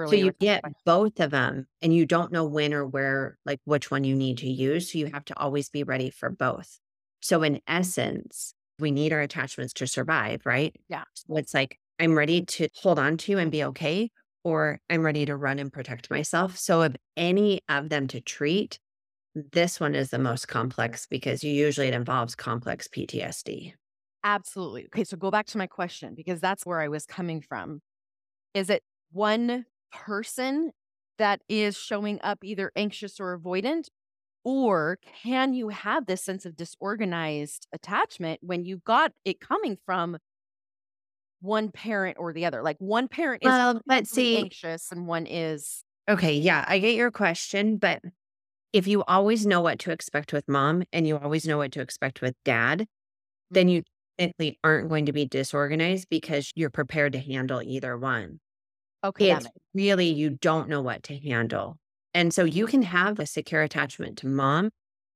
So 0.06 0.16
you 0.16 0.32
get 0.40 0.64
both 0.84 1.20
of 1.20 1.30
them 1.30 1.66
and 1.80 1.94
you 1.94 2.04
don't 2.04 2.32
know 2.32 2.44
when 2.44 2.74
or 2.74 2.84
where, 2.84 3.38
like 3.46 3.60
which 3.64 3.90
one 3.90 4.04
you 4.04 4.16
need 4.16 4.38
to 4.38 4.48
use. 4.48 4.92
So 4.92 4.98
you 4.98 5.06
have 5.06 5.24
to 5.26 5.38
always 5.38 5.70
be 5.70 5.84
ready 5.84 6.10
for 6.10 6.30
both. 6.30 6.80
So 7.22 7.42
in 7.42 7.60
essence, 7.68 8.54
we 8.80 8.90
need 8.90 9.12
our 9.12 9.20
attachments 9.20 9.72
to 9.74 9.86
survive, 9.86 10.44
right? 10.44 10.74
Yeah. 10.88 11.04
So 11.14 11.36
it's 11.36 11.54
like, 11.54 11.78
I'm 12.00 12.18
ready 12.18 12.44
to 12.44 12.68
hold 12.74 12.98
on 12.98 13.16
to 13.18 13.38
and 13.38 13.52
be 13.52 13.62
okay, 13.64 14.10
or 14.42 14.80
I'm 14.90 15.02
ready 15.02 15.24
to 15.26 15.36
run 15.36 15.60
and 15.60 15.72
protect 15.72 16.10
myself. 16.10 16.58
So 16.58 16.82
if 16.82 16.96
any 17.16 17.62
of 17.68 17.88
them 17.88 18.08
to 18.08 18.20
treat, 18.20 18.80
this 19.34 19.80
one 19.80 19.94
is 19.94 20.10
the 20.10 20.18
most 20.18 20.48
complex 20.48 21.06
because 21.06 21.44
usually 21.44 21.88
it 21.88 21.94
involves 21.94 22.34
complex 22.34 22.88
PTSD. 22.88 23.74
Absolutely. 24.24 24.86
Okay, 24.86 25.04
so 25.04 25.18
go 25.18 25.30
back 25.30 25.46
to 25.46 25.58
my 25.58 25.66
question 25.66 26.14
because 26.14 26.40
that's 26.40 26.64
where 26.64 26.80
I 26.80 26.88
was 26.88 27.04
coming 27.04 27.42
from. 27.42 27.80
Is 28.54 28.70
it 28.70 28.82
one 29.12 29.66
person 29.92 30.72
that 31.18 31.42
is 31.48 31.76
showing 31.76 32.20
up 32.22 32.38
either 32.42 32.72
anxious 32.74 33.20
or 33.20 33.38
avoidant? 33.38 33.88
Or 34.44 34.98
can 35.22 35.54
you 35.54 35.68
have 35.68 36.06
this 36.06 36.22
sense 36.22 36.44
of 36.44 36.56
disorganized 36.56 37.66
attachment 37.72 38.40
when 38.42 38.64
you've 38.64 38.84
got 38.84 39.12
it 39.24 39.40
coming 39.40 39.78
from 39.86 40.18
one 41.40 41.70
parent 41.70 42.16
or 42.18 42.32
the 42.32 42.44
other? 42.46 42.62
Like 42.62 42.76
one 42.78 43.08
parent 43.08 43.42
is 43.42 43.48
well, 43.48 43.80
but 43.86 44.06
see, 44.06 44.38
anxious 44.38 44.90
and 44.90 45.06
one 45.06 45.26
is. 45.26 45.82
Okay, 46.08 46.34
yeah, 46.34 46.64
I 46.68 46.78
get 46.78 46.94
your 46.94 47.10
question, 47.10 47.78
but 47.78 48.02
if 48.74 48.86
you 48.86 49.02
always 49.04 49.46
know 49.46 49.60
what 49.60 49.78
to 49.80 49.90
expect 49.90 50.32
with 50.32 50.46
mom 50.48 50.82
and 50.92 51.06
you 51.06 51.16
always 51.16 51.46
know 51.46 51.58
what 51.58 51.72
to 51.72 51.80
expect 51.80 52.20
with 52.20 52.34
dad, 52.44 52.86
then 53.50 53.68
you 53.68 53.80
mm-hmm. 53.80 53.93
Technically 54.18 54.58
aren't 54.64 54.88
going 54.88 55.06
to 55.06 55.12
be 55.12 55.26
disorganized 55.26 56.08
because 56.08 56.52
you're 56.54 56.70
prepared 56.70 57.12
to 57.12 57.18
handle 57.18 57.62
either 57.62 57.96
one. 57.96 58.40
Okay. 59.02 59.32
It's 59.32 59.46
really, 59.74 60.06
you 60.06 60.30
don't 60.30 60.68
know 60.68 60.80
what 60.80 61.02
to 61.04 61.18
handle. 61.18 61.76
And 62.14 62.32
so 62.32 62.44
you 62.44 62.66
can 62.66 62.82
have 62.82 63.18
a 63.18 63.26
secure 63.26 63.62
attachment 63.62 64.18
to 64.18 64.28
mom, 64.28 64.70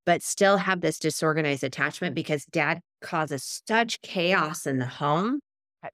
but 0.04 0.22
still 0.22 0.56
have 0.56 0.80
this 0.80 0.98
disorganized 0.98 1.64
attachment 1.64 2.14
because 2.14 2.44
dad 2.46 2.80
causes 3.00 3.62
such 3.66 4.00
chaos 4.02 4.66
in 4.66 4.78
the 4.78 4.86
home 4.86 5.40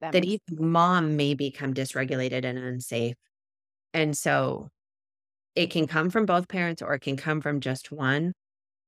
that, 0.00 0.12
that 0.12 0.24
even 0.24 0.40
mom 0.50 1.16
may 1.16 1.34
become 1.34 1.74
dysregulated 1.74 2.44
and 2.44 2.58
unsafe. 2.58 3.16
And 3.92 4.16
so 4.16 4.70
it 5.54 5.70
can 5.70 5.86
come 5.86 6.10
from 6.10 6.26
both 6.26 6.48
parents 6.48 6.82
or 6.82 6.94
it 6.94 7.00
can 7.00 7.16
come 7.16 7.40
from 7.40 7.60
just 7.60 7.92
one, 7.92 8.32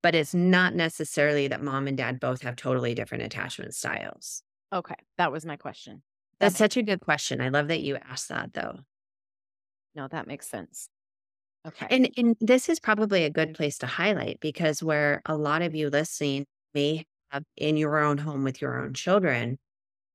but 0.06 0.14
it's 0.14 0.34
not 0.34 0.72
necessarily 0.72 1.48
that 1.48 1.60
mom 1.60 1.88
and 1.88 1.96
dad 1.96 2.20
both 2.20 2.42
have 2.42 2.54
totally 2.54 2.94
different 2.94 3.24
attachment 3.24 3.74
styles. 3.74 4.40
Okay. 4.72 4.94
That 5.18 5.32
was 5.32 5.44
my 5.44 5.56
question. 5.56 6.00
That 6.38 6.50
That's 6.50 6.58
such 6.58 6.76
a 6.76 6.84
good 6.84 7.00
question. 7.00 7.40
I 7.40 7.48
love 7.48 7.66
that 7.66 7.80
you 7.80 7.96
asked 7.96 8.28
that 8.28 8.52
though. 8.52 8.78
No, 9.96 10.06
that 10.06 10.28
makes 10.28 10.48
sense. 10.48 10.88
Okay. 11.66 11.88
And 11.90 12.08
and 12.16 12.36
this 12.40 12.68
is 12.68 12.78
probably 12.78 13.24
a 13.24 13.30
good 13.30 13.54
place 13.54 13.78
to 13.78 13.88
highlight 13.88 14.38
because 14.38 14.80
where 14.80 15.22
a 15.26 15.36
lot 15.36 15.62
of 15.62 15.74
you 15.74 15.90
listening 15.90 16.46
may 16.72 17.04
have 17.32 17.42
in 17.56 17.76
your 17.76 17.98
own 17.98 18.18
home 18.18 18.44
with 18.44 18.62
your 18.62 18.80
own 18.80 18.94
children, 18.94 19.58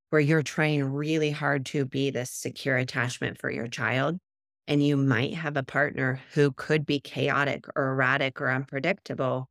where 0.09 0.21
you're 0.21 0.41
trying 0.41 0.85
really 0.85 1.31
hard 1.31 1.65
to 1.65 1.83
be 1.83 2.11
this 2.11 2.31
secure 2.31 2.77
attachment 2.77 3.41
for 3.41 3.51
your 3.51 3.67
child. 3.67 4.19
And 4.69 4.81
you 4.81 4.95
might 4.95 5.33
have 5.33 5.57
a 5.57 5.63
partner 5.63 6.21
who 6.33 6.53
could 6.53 6.85
be 6.85 7.01
chaotic 7.01 7.65
or 7.75 7.89
erratic 7.89 8.39
or 8.39 8.49
unpredictable. 8.49 9.49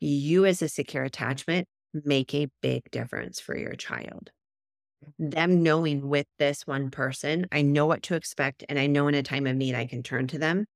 You, 0.00 0.44
as 0.44 0.62
a 0.62 0.68
secure 0.68 1.04
attachment, 1.04 1.66
make 1.92 2.34
a 2.34 2.48
big 2.62 2.90
difference 2.90 3.40
for 3.40 3.56
your 3.56 3.74
child. 3.74 4.30
Them 5.18 5.62
knowing 5.62 6.08
with 6.08 6.26
this 6.38 6.66
one 6.66 6.90
person, 6.90 7.46
I 7.52 7.62
know 7.62 7.86
what 7.86 8.02
to 8.04 8.14
expect, 8.14 8.64
and 8.68 8.78
I 8.78 8.86
know 8.86 9.08
in 9.08 9.14
a 9.14 9.22
time 9.22 9.46
of 9.46 9.56
need 9.56 9.74
I 9.74 9.86
can 9.86 10.02
turn 10.02 10.26
to 10.28 10.38
them. 10.38 10.66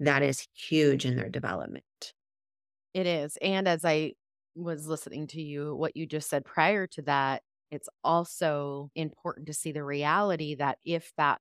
That 0.00 0.22
is 0.22 0.46
huge 0.54 1.04
in 1.06 1.16
their 1.16 1.28
development. 1.28 1.84
It 2.94 3.06
is. 3.06 3.36
And 3.42 3.66
as 3.66 3.84
I 3.84 4.12
was 4.54 4.86
listening 4.86 5.26
to 5.28 5.42
you, 5.42 5.74
what 5.74 5.96
you 5.96 6.06
just 6.06 6.28
said 6.28 6.44
prior 6.44 6.86
to 6.88 7.02
that, 7.02 7.42
it's 7.70 7.88
also 8.04 8.90
important 8.94 9.46
to 9.48 9.54
see 9.54 9.72
the 9.72 9.84
reality 9.84 10.54
that 10.56 10.78
if 10.84 11.12
that 11.16 11.40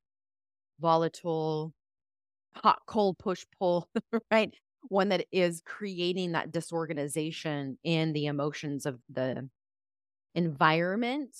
volatile, 0.80 1.74
hot, 2.56 2.80
cold, 2.88 3.18
push, 3.18 3.46
pull, 3.60 3.90
right? 4.32 4.54
One 4.90 5.10
that 5.10 5.28
is 5.32 5.62
creating 5.66 6.34
that 6.34 6.52
disorganization 6.52 7.78
in 7.84 8.14
the 8.14 8.28
emotions 8.28 8.86
of 8.86 9.02
the 9.10 9.50
environment. 10.36 11.36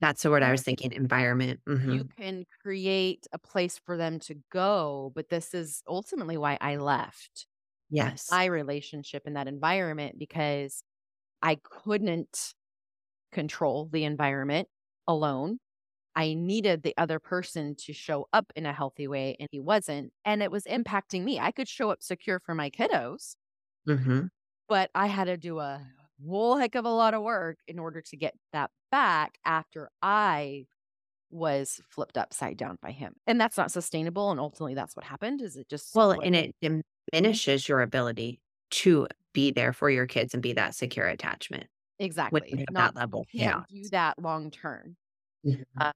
That's 0.00 0.22
the 0.22 0.30
word 0.30 0.42
I 0.42 0.52
was 0.52 0.62
thinking 0.62 0.92
environment. 0.92 1.60
Mhm. 1.66 1.90
You 1.90 2.04
can 2.18 2.44
create 2.60 3.26
a 3.32 3.38
place 3.38 3.78
for 3.78 3.96
them 3.96 4.18
to 4.20 4.34
go. 4.50 5.12
But 5.14 5.28
this 5.28 5.54
is 5.54 5.82
ultimately 5.88 6.36
why 6.36 6.58
I 6.60 6.76
left 6.76 7.46
Yes. 7.90 8.30
my 8.30 8.46
relationship 8.46 9.26
in 9.26 9.34
that 9.34 9.48
environment 9.48 10.18
because 10.18 10.82
I 11.42 11.56
couldn't 11.56 12.54
control 13.32 13.86
the 13.88 14.04
environment 14.04 14.68
alone. 15.08 15.60
I 16.18 16.34
needed 16.34 16.82
the 16.84 16.94
other 16.98 17.20
person 17.20 17.76
to 17.76 17.94
show 17.94 18.28
up 18.34 18.52
in 18.56 18.66
a 18.66 18.74
healthy 18.74 19.08
way, 19.08 19.36
and 19.40 19.48
he 19.52 19.60
wasn't. 19.60 20.12
And 20.26 20.42
it 20.44 20.52
was 20.52 20.64
impacting 20.66 21.24
me. 21.24 21.40
I 21.40 21.52
could 21.52 21.68
show 21.68 21.90
up 21.92 22.02
secure 22.02 22.40
for 22.40 22.54
my 22.56 22.70
kiddos, 22.70 23.36
Mhm. 23.86 24.28
but 24.68 24.90
I 24.94 25.06
had 25.06 25.24
to 25.24 25.36
do 25.36 25.58
a 25.58 25.86
whole 26.26 26.56
heck 26.56 26.74
of 26.74 26.84
a 26.84 26.90
lot 26.90 27.14
of 27.14 27.22
work 27.22 27.58
in 27.66 27.78
order 27.78 28.00
to 28.02 28.16
get 28.16 28.34
that 28.52 28.70
back 28.90 29.38
after 29.44 29.90
I 30.02 30.66
was 31.30 31.80
flipped 31.90 32.18
upside 32.18 32.58
down 32.58 32.78
by 32.82 32.92
him. 32.92 33.14
And 33.26 33.40
that's 33.40 33.58
not 33.58 33.72
sustainable. 33.72 34.30
And 34.32 34.40
ultimately, 34.40 34.74
that's 34.74 34.96
what 34.96 35.04
happened. 35.06 35.42
Is 35.42 35.56
it 35.56 35.68
just 35.68 35.94
Well, 35.94 36.12
and 36.12 36.36
it 36.36 36.54
diminishes 37.12 37.68
your 37.68 37.80
ability 37.80 38.40
to 38.70 39.08
be 39.32 39.50
there 39.50 39.72
for 39.72 39.90
your 39.90 40.06
kids 40.06 40.34
and 40.34 40.42
be 40.42 40.52
that 40.54 40.74
secure 40.74 41.06
attachment 41.06 41.68
Exactly. 41.98 42.62
Not 42.68 42.94
that 42.94 42.94
level 42.96 43.26
yeah 43.32 43.64
do 43.68 43.88
that 43.90 44.18
long 44.18 44.50
term. 44.50 44.96
Mhm. 45.44 45.64
Um, 45.78 45.92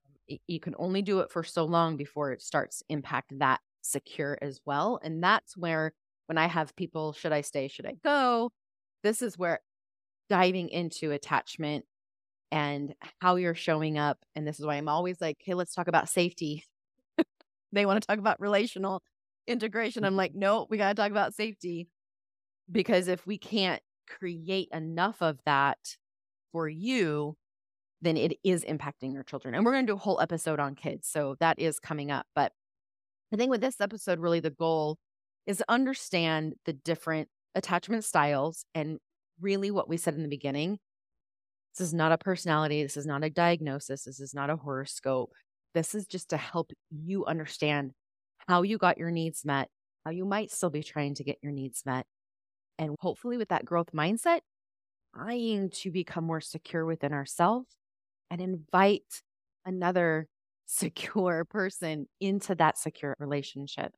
you 0.46 0.60
can 0.60 0.74
only 0.78 1.02
do 1.02 1.20
it 1.20 1.30
for 1.30 1.42
so 1.42 1.64
long 1.64 1.96
before 1.96 2.32
it 2.32 2.42
starts 2.42 2.82
impact 2.88 3.38
that 3.38 3.60
secure 3.82 4.38
as 4.40 4.60
well. 4.64 5.00
And 5.02 5.22
that's 5.22 5.56
where 5.56 5.92
when 6.26 6.38
I 6.38 6.46
have 6.46 6.76
people, 6.76 7.12
should 7.12 7.32
I 7.32 7.40
stay? 7.40 7.68
Should 7.68 7.86
I 7.86 7.94
go? 8.02 8.50
This 9.02 9.22
is 9.22 9.36
where 9.36 9.60
diving 10.30 10.68
into 10.68 11.10
attachment 11.10 11.84
and 12.50 12.94
how 13.20 13.36
you're 13.36 13.54
showing 13.54 13.98
up. 13.98 14.18
And 14.36 14.46
this 14.46 14.60
is 14.60 14.66
why 14.66 14.76
I'm 14.76 14.88
always 14.88 15.20
like, 15.20 15.38
hey, 15.40 15.54
let's 15.54 15.74
talk 15.74 15.88
about 15.88 16.08
safety. 16.08 16.64
they 17.72 17.86
want 17.86 18.00
to 18.00 18.06
talk 18.06 18.18
about 18.18 18.40
relational 18.40 19.02
integration. 19.46 20.04
I'm 20.04 20.16
like, 20.16 20.34
no, 20.34 20.66
we 20.70 20.78
got 20.78 20.88
to 20.88 20.94
talk 20.94 21.10
about 21.10 21.34
safety 21.34 21.88
because 22.70 23.08
if 23.08 23.26
we 23.26 23.38
can't 23.38 23.82
create 24.06 24.68
enough 24.72 25.22
of 25.22 25.38
that 25.44 25.78
for 26.52 26.68
you, 26.68 27.36
then 28.02 28.16
it 28.16 28.36
is 28.44 28.64
impacting 28.64 29.14
your 29.14 29.22
children. 29.22 29.54
And 29.54 29.64
we're 29.64 29.72
going 29.72 29.86
to 29.86 29.92
do 29.92 29.96
a 29.96 30.00
whole 30.00 30.20
episode 30.20 30.60
on 30.60 30.74
kids. 30.74 31.08
So 31.08 31.36
that 31.40 31.58
is 31.58 31.78
coming 31.78 32.10
up. 32.10 32.26
But 32.34 32.52
I 33.32 33.36
think 33.36 33.50
with 33.50 33.60
this 33.60 33.80
episode, 33.80 34.18
really 34.18 34.40
the 34.40 34.50
goal 34.50 34.98
is 35.46 35.58
to 35.58 35.64
understand 35.68 36.54
the 36.66 36.72
different 36.72 37.28
attachment 37.54 38.04
styles 38.04 38.64
and 38.74 38.98
really 39.40 39.70
what 39.70 39.88
we 39.88 39.96
said 39.96 40.14
in 40.14 40.22
the 40.22 40.28
beginning. 40.28 40.78
This 41.72 41.86
is 41.86 41.94
not 41.94 42.12
a 42.12 42.18
personality. 42.18 42.82
This 42.82 42.96
is 42.96 43.06
not 43.06 43.24
a 43.24 43.30
diagnosis. 43.30 44.04
This 44.04 44.20
is 44.20 44.34
not 44.34 44.50
a 44.50 44.56
horoscope. 44.56 45.32
This 45.72 45.94
is 45.94 46.06
just 46.06 46.30
to 46.30 46.36
help 46.36 46.72
you 46.90 47.24
understand 47.24 47.92
how 48.48 48.62
you 48.62 48.76
got 48.76 48.98
your 48.98 49.10
needs 49.10 49.44
met, 49.44 49.68
how 50.04 50.10
you 50.10 50.26
might 50.26 50.50
still 50.50 50.70
be 50.70 50.82
trying 50.82 51.14
to 51.14 51.24
get 51.24 51.38
your 51.40 51.52
needs 51.52 51.84
met. 51.86 52.04
And 52.78 52.96
hopefully, 53.00 53.38
with 53.38 53.48
that 53.48 53.64
growth 53.64 53.92
mindset, 53.94 54.40
trying 55.14 55.70
to 55.70 55.90
become 55.90 56.24
more 56.24 56.40
secure 56.40 56.84
within 56.84 57.12
ourselves 57.12 57.68
and 58.32 58.40
invite 58.40 59.22
another 59.64 60.26
secure 60.66 61.44
person 61.44 62.06
into 62.18 62.54
that 62.54 62.78
secure 62.78 63.14
relationship. 63.20 63.92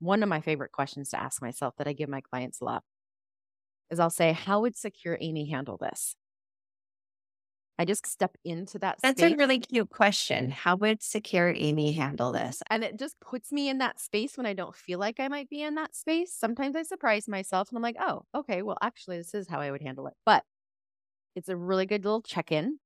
One 0.00 0.22
of 0.22 0.28
my 0.28 0.42
favorite 0.42 0.70
questions 0.72 1.08
to 1.10 1.20
ask 1.20 1.40
myself 1.40 1.74
that 1.78 1.88
I 1.88 1.94
give 1.94 2.10
my 2.10 2.20
clients 2.20 2.60
a 2.60 2.64
lot 2.64 2.82
is 3.90 3.98
I'll 3.98 4.10
say, 4.10 4.32
How 4.32 4.60
would 4.60 4.76
secure 4.76 5.16
Amie 5.20 5.48
handle 5.48 5.78
this? 5.78 6.14
I 7.78 7.84
just 7.84 8.06
step 8.06 8.36
into 8.44 8.78
that 8.80 9.00
space. 9.00 9.10
That's 9.10 9.20
space 9.20 9.32
a 9.32 9.36
really 9.36 9.58
cute 9.58 9.90
question. 9.90 10.50
How 10.50 10.76
would 10.76 11.02
secure 11.02 11.52
Amie 11.54 11.92
handle 11.92 12.30
this? 12.30 12.62
and 12.70 12.84
it 12.84 12.98
just 12.98 13.18
puts 13.18 13.50
me 13.50 13.68
in 13.68 13.78
that 13.78 13.98
space 13.98 14.36
when 14.36 14.46
I 14.46 14.52
don't 14.52 14.76
feel 14.76 14.98
like 15.00 15.18
I 15.18 15.26
might 15.28 15.48
be 15.48 15.62
in 15.62 15.74
that 15.74 15.94
space. 15.96 16.32
Sometimes 16.32 16.76
I 16.76 16.82
surprise 16.82 17.26
myself 17.26 17.70
and 17.70 17.76
I'm 17.76 17.82
like, 17.82 17.96
oh, 17.98 18.22
okay, 18.34 18.62
well, 18.62 18.78
actually, 18.80 19.16
this 19.16 19.34
is 19.34 19.48
how 19.48 19.60
I 19.60 19.70
would 19.72 19.82
handle 19.82 20.06
it. 20.06 20.14
But 20.24 20.44
it's 21.34 21.48
a 21.48 21.56
really 21.56 21.86
good 21.86 22.04
little 22.04 22.22
check 22.22 22.52
in. 22.52 22.78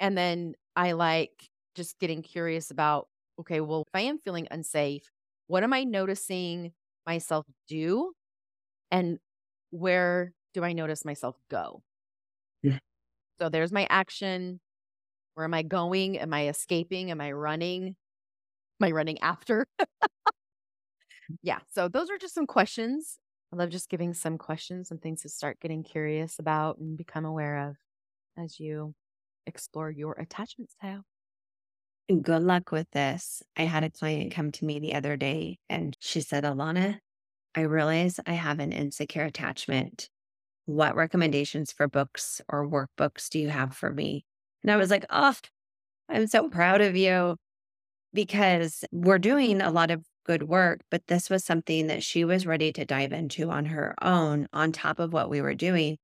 And 0.00 0.16
then 0.18 0.54
I 0.76 0.92
like 0.92 1.50
just 1.76 1.98
getting 2.00 2.22
curious 2.22 2.70
about, 2.70 3.08
okay, 3.40 3.60
well, 3.60 3.82
if 3.82 3.94
I 3.94 4.02
am 4.02 4.18
feeling 4.18 4.48
unsafe, 4.50 5.10
what 5.46 5.62
am 5.62 5.72
I 5.72 5.84
noticing 5.84 6.72
myself 7.06 7.46
do? 7.68 8.12
And 8.90 9.18
where 9.70 10.32
do 10.54 10.64
I 10.64 10.72
notice 10.72 11.04
myself 11.04 11.36
go? 11.50 11.82
Yeah. 12.62 12.78
So 13.40 13.48
there's 13.48 13.72
my 13.72 13.86
action. 13.90 14.60
Where 15.34 15.44
am 15.44 15.54
I 15.54 15.62
going? 15.62 16.18
Am 16.18 16.34
I 16.34 16.48
escaping? 16.48 17.10
Am 17.10 17.20
I 17.20 17.32
running? 17.32 17.96
Am 18.80 18.88
I 18.88 18.90
running 18.92 19.20
after? 19.20 19.66
Mm. 21.30 21.36
yeah. 21.42 21.58
So 21.72 21.88
those 21.88 22.10
are 22.10 22.18
just 22.18 22.34
some 22.34 22.46
questions. 22.46 23.18
I 23.52 23.56
love 23.56 23.70
just 23.70 23.88
giving 23.88 24.14
some 24.14 24.38
questions, 24.38 24.88
some 24.88 24.98
things 24.98 25.22
to 25.22 25.28
start 25.28 25.60
getting 25.60 25.82
curious 25.82 26.38
about 26.38 26.78
and 26.78 26.96
become 26.96 27.24
aware 27.24 27.68
of 27.68 27.76
as 28.38 28.60
you 28.60 28.94
explore 29.46 29.90
your 29.90 30.12
attachment 30.12 30.70
style. 30.70 31.02
Good 32.08 32.42
luck 32.42 32.72
with 32.72 32.90
this. 32.90 33.42
I 33.56 33.62
had 33.62 33.84
a 33.84 33.90
client 33.90 34.32
come 34.32 34.50
to 34.52 34.64
me 34.64 34.80
the 34.80 34.94
other 34.94 35.16
day 35.16 35.58
and 35.68 35.96
she 36.00 36.20
said, 36.20 36.44
Alana, 36.44 36.98
I 37.54 37.62
realize 37.62 38.18
I 38.26 38.32
have 38.32 38.58
an 38.58 38.72
insecure 38.72 39.24
attachment. 39.24 40.08
What 40.66 40.96
recommendations 40.96 41.72
for 41.72 41.88
books 41.88 42.40
or 42.48 42.68
workbooks 42.68 43.28
do 43.28 43.38
you 43.38 43.48
have 43.48 43.76
for 43.76 43.92
me? 43.92 44.24
And 44.62 44.70
I 44.70 44.76
was 44.76 44.90
like, 44.90 45.04
oh, 45.10 45.34
I'm 46.08 46.26
so 46.26 46.48
proud 46.48 46.80
of 46.80 46.96
you 46.96 47.36
because 48.12 48.84
we're 48.90 49.18
doing 49.18 49.60
a 49.60 49.70
lot 49.70 49.90
of 49.90 50.04
good 50.26 50.42
work, 50.44 50.80
but 50.90 51.06
this 51.06 51.30
was 51.30 51.44
something 51.44 51.86
that 51.86 52.02
she 52.02 52.24
was 52.24 52.46
ready 52.46 52.72
to 52.72 52.84
dive 52.84 53.12
into 53.12 53.50
on 53.50 53.66
her 53.66 53.94
own, 54.02 54.48
on 54.52 54.72
top 54.72 54.98
of 54.98 55.12
what 55.12 55.30
we 55.30 55.40
were 55.40 55.54
doing. 55.54 55.96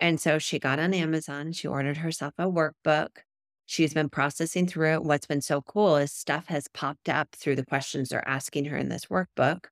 And 0.00 0.20
so 0.20 0.38
she 0.38 0.58
got 0.58 0.78
on 0.78 0.94
Amazon, 0.94 1.52
she 1.52 1.66
ordered 1.66 1.98
herself 1.98 2.34
a 2.38 2.44
workbook. 2.44 3.18
She's 3.66 3.92
been 3.92 4.08
processing 4.08 4.66
through 4.66 4.94
it. 4.94 5.02
What's 5.02 5.26
been 5.26 5.42
so 5.42 5.60
cool 5.60 5.96
is 5.96 6.12
stuff 6.12 6.46
has 6.46 6.68
popped 6.72 7.08
up 7.08 7.28
through 7.34 7.56
the 7.56 7.66
questions 7.66 8.08
they're 8.08 8.26
asking 8.26 8.66
her 8.66 8.76
in 8.76 8.88
this 8.88 9.06
workbook 9.06 9.66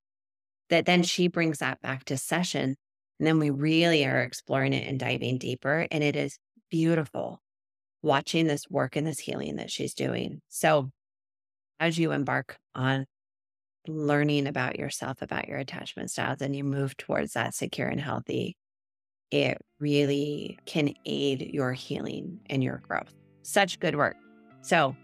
that 0.68 0.84
then 0.84 1.02
she 1.02 1.28
brings 1.28 1.58
that 1.58 1.80
back 1.80 2.04
to 2.04 2.16
session. 2.16 2.76
And 3.18 3.26
then 3.26 3.38
we 3.38 3.50
really 3.50 4.04
are 4.04 4.20
exploring 4.20 4.72
it 4.72 4.86
and 4.86 4.98
diving 4.98 5.38
deeper. 5.38 5.86
And 5.90 6.04
it 6.04 6.16
is 6.16 6.38
beautiful 6.70 7.40
watching 8.02 8.46
this 8.46 8.68
work 8.68 8.96
and 8.96 9.06
this 9.06 9.18
healing 9.18 9.56
that 9.56 9.70
she's 9.70 9.94
doing. 9.94 10.40
So, 10.48 10.90
as 11.80 11.98
you 11.98 12.12
embark 12.12 12.58
on 12.74 13.06
learning 13.86 14.46
about 14.46 14.78
yourself, 14.78 15.22
about 15.22 15.48
your 15.48 15.58
attachment 15.58 16.10
styles, 16.10 16.40
and 16.40 16.56
you 16.56 16.64
move 16.64 16.96
towards 16.96 17.32
that 17.34 17.54
secure 17.54 17.88
and 17.88 18.00
healthy, 18.00 18.56
it 19.30 19.58
really 19.78 20.58
can 20.66 20.94
aid 21.04 21.50
your 21.52 21.72
healing 21.72 22.40
and 22.48 22.62
your 22.62 22.78
growth. 22.78 23.14
Such 23.42 23.80
good 23.80 23.96
work. 23.96 24.16
So, 24.62 24.96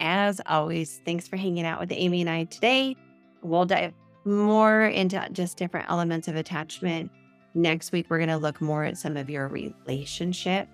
as 0.00 0.40
always, 0.46 1.00
thanks 1.04 1.26
for 1.26 1.36
hanging 1.36 1.64
out 1.64 1.80
with 1.80 1.92
Amie 1.92 2.20
and 2.20 2.30
I 2.30 2.44
today. 2.44 2.96
We'll 3.42 3.64
dive 3.64 3.94
more 4.24 4.86
into 4.86 5.26
just 5.32 5.56
different 5.56 5.88
elements 5.88 6.28
of 6.28 6.36
attachment. 6.36 7.10
Next 7.54 7.92
week, 7.92 8.06
we're 8.08 8.18
going 8.18 8.28
to 8.28 8.36
look 8.36 8.60
more 8.60 8.84
at 8.84 8.98
some 8.98 9.16
of 9.16 9.30
your 9.30 9.48
relationship 9.48 10.68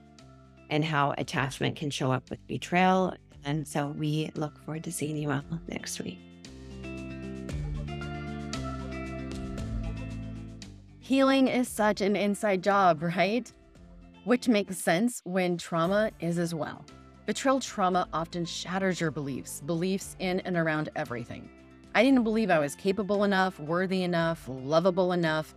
and 0.71 0.85
how 0.85 1.15
attachment 1.19 1.77
can 1.77 1.91
show 1.91 2.11
up 2.11 2.31
with 2.31 2.45
betrayal. 2.47 3.15
And 3.45 3.67
so 3.67 3.89
we 3.89 4.31
look 4.35 4.59
forward 4.65 4.85
to 4.85 4.93
seeing 4.93 5.17
you 5.17 5.31
all 5.31 5.43
next 5.69 6.01
week. 6.01 6.19
Healing 11.13 11.47
is 11.47 11.69
such 11.69 12.01
an 12.01 12.17
inside 12.17 12.63
job, 12.63 13.03
right? 13.03 13.53
which 14.25 14.49
makes 14.49 14.79
sense 14.79 15.21
when 15.25 15.59
trauma 15.59 16.11
is 16.21 16.39
as 16.39 16.55
well. 16.55 16.87
Betrayal 17.27 17.61
trauma 17.61 18.09
often 18.15 18.47
shatters 18.47 18.99
your 18.99 19.11
beliefs, 19.11 19.61
beliefs 19.67 20.17
in 20.21 20.41
and 20.41 20.57
around 20.57 20.89
everything. 20.97 21.51
I 21.95 22.03
didn't 22.03 22.25
believe 22.25 22.51
I 22.51 22.59
was 22.59 22.75
capable 22.75 23.25
enough, 23.25 23.61
worthy 23.61 24.05
enough, 24.05 24.49
lovable 24.49 25.13
enough. 25.13 25.55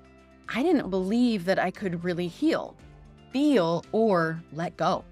I 0.50 0.62
didn't 0.62 0.89
believe 0.89 1.46
that 1.46 1.58
I 1.58 1.72
could 1.72 2.04
really 2.04 2.28
heal, 2.28 2.76
feel, 3.32 3.86
or 3.94 4.44
let 4.52 4.76
go. 4.76 5.06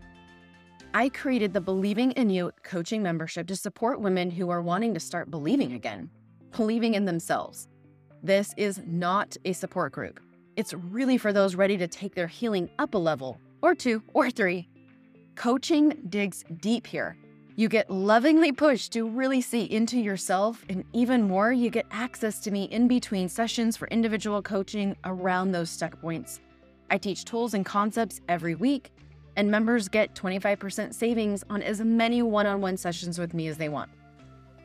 I 0.93 1.07
created 1.07 1.53
the 1.53 1.61
Believing 1.61 2.11
in 2.11 2.29
You 2.29 2.51
coaching 2.63 3.01
membership 3.01 3.47
to 3.47 3.55
support 3.55 4.01
women 4.01 4.29
who 4.29 4.49
are 4.49 4.61
wanting 4.61 4.93
to 4.93 4.99
start 4.99 5.31
believing 5.31 5.71
again, 5.71 6.09
believing 6.51 6.95
in 6.95 7.05
themselves. 7.05 7.69
This 8.21 8.53
is 8.57 8.81
not 8.85 9.37
a 9.45 9.53
support 9.53 9.93
group. 9.93 10.19
It's 10.55 10.73
really 10.73 11.17
for 11.17 11.33
those 11.33 11.55
ready 11.55 11.77
to 11.77 11.87
take 11.87 12.13
their 12.13 12.27
healing 12.27 12.69
up 12.77 12.93
a 12.93 12.97
level, 12.97 13.39
or 13.63 13.73
two, 13.73 14.03
or 14.13 14.29
three. 14.29 14.69
Coaching 15.35 15.97
digs 16.09 16.43
deep 16.61 16.85
here. 16.85 17.17
You 17.55 17.67
get 17.67 17.89
lovingly 17.89 18.51
pushed 18.51 18.91
to 18.93 19.09
really 19.09 19.41
see 19.41 19.63
into 19.63 19.99
yourself, 19.99 20.63
and 20.69 20.83
even 20.93 21.23
more, 21.23 21.51
you 21.51 21.71
get 21.71 21.87
access 21.89 22.39
to 22.41 22.51
me 22.51 22.65
in 22.65 22.87
between 22.87 23.29
sessions 23.29 23.75
for 23.75 23.87
individual 23.87 24.43
coaching 24.43 24.95
around 25.05 25.51
those 25.51 25.71
stuck 25.71 25.99
points. 25.99 26.39
I 26.91 26.99
teach 26.99 27.25
tools 27.25 27.55
and 27.55 27.65
concepts 27.65 28.21
every 28.29 28.53
week, 28.53 28.91
and 29.35 29.49
members 29.49 29.87
get 29.87 30.13
25% 30.13 30.93
savings 30.93 31.43
on 31.49 31.63
as 31.63 31.81
many 31.81 32.21
one 32.21 32.45
on 32.45 32.61
one 32.61 32.77
sessions 32.77 33.17
with 33.17 33.33
me 33.33 33.47
as 33.47 33.57
they 33.57 33.69
want. 33.69 33.89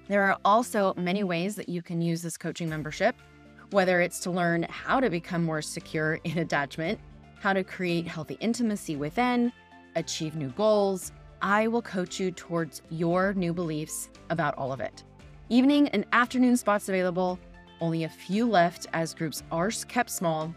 There 0.06 0.24
are 0.24 0.36
also 0.44 0.92
many 0.98 1.24
ways 1.24 1.56
that 1.56 1.70
you 1.70 1.80
can 1.80 2.02
use 2.02 2.20
this 2.20 2.36
coaching 2.36 2.68
membership, 2.68 3.16
whether 3.70 4.00
it's 4.00 4.20
to 4.20 4.30
learn 4.30 4.64
how 4.64 5.00
to 5.00 5.10
become 5.10 5.44
more 5.44 5.62
secure 5.62 6.14
in 6.24 6.38
attachment, 6.44 6.98
how 7.40 7.52
to 7.52 7.64
create 7.64 8.06
healthy 8.06 8.36
intimacy 8.40 8.96
within, 8.96 9.52
achieve 9.96 10.34
new 10.34 10.50
goals. 10.50 11.12
I 11.40 11.68
will 11.68 11.82
coach 11.82 12.18
you 12.18 12.30
towards 12.30 12.82
your 12.90 13.32
new 13.34 13.52
beliefs 13.52 14.10
about 14.30 14.56
all 14.56 14.72
of 14.72 14.80
it. 14.80 15.04
Evening 15.48 15.88
and 15.88 16.04
afternoon 16.12 16.56
spots 16.56 16.88
available, 16.88 17.38
only 17.80 18.04
a 18.04 18.08
few 18.08 18.48
left 18.48 18.86
as 18.92 19.14
groups 19.14 19.42
are 19.52 19.70
kept 19.86 20.10
small 20.10 20.52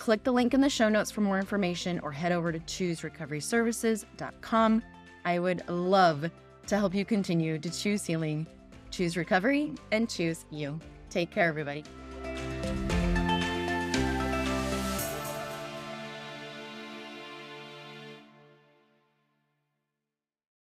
Click 0.00 0.24
the 0.24 0.32
link 0.32 0.54
in 0.54 0.62
the 0.62 0.70
show 0.70 0.88
notes 0.88 1.10
for 1.10 1.20
more 1.20 1.38
information 1.38 2.00
or 2.00 2.10
head 2.10 2.32
over 2.32 2.50
to 2.50 2.58
chooserecoveryservices.com. 2.58 4.82
I 5.26 5.38
would 5.38 5.68
love 5.68 6.30
to 6.68 6.78
help 6.78 6.94
you 6.94 7.04
continue 7.04 7.58
to 7.58 7.70
choose 7.70 8.06
healing, 8.06 8.46
choose 8.90 9.18
recovery, 9.18 9.74
and 9.92 10.08
choose 10.08 10.46
you. 10.50 10.80
Take 11.10 11.30
care, 11.30 11.48
everybody. 11.48 11.84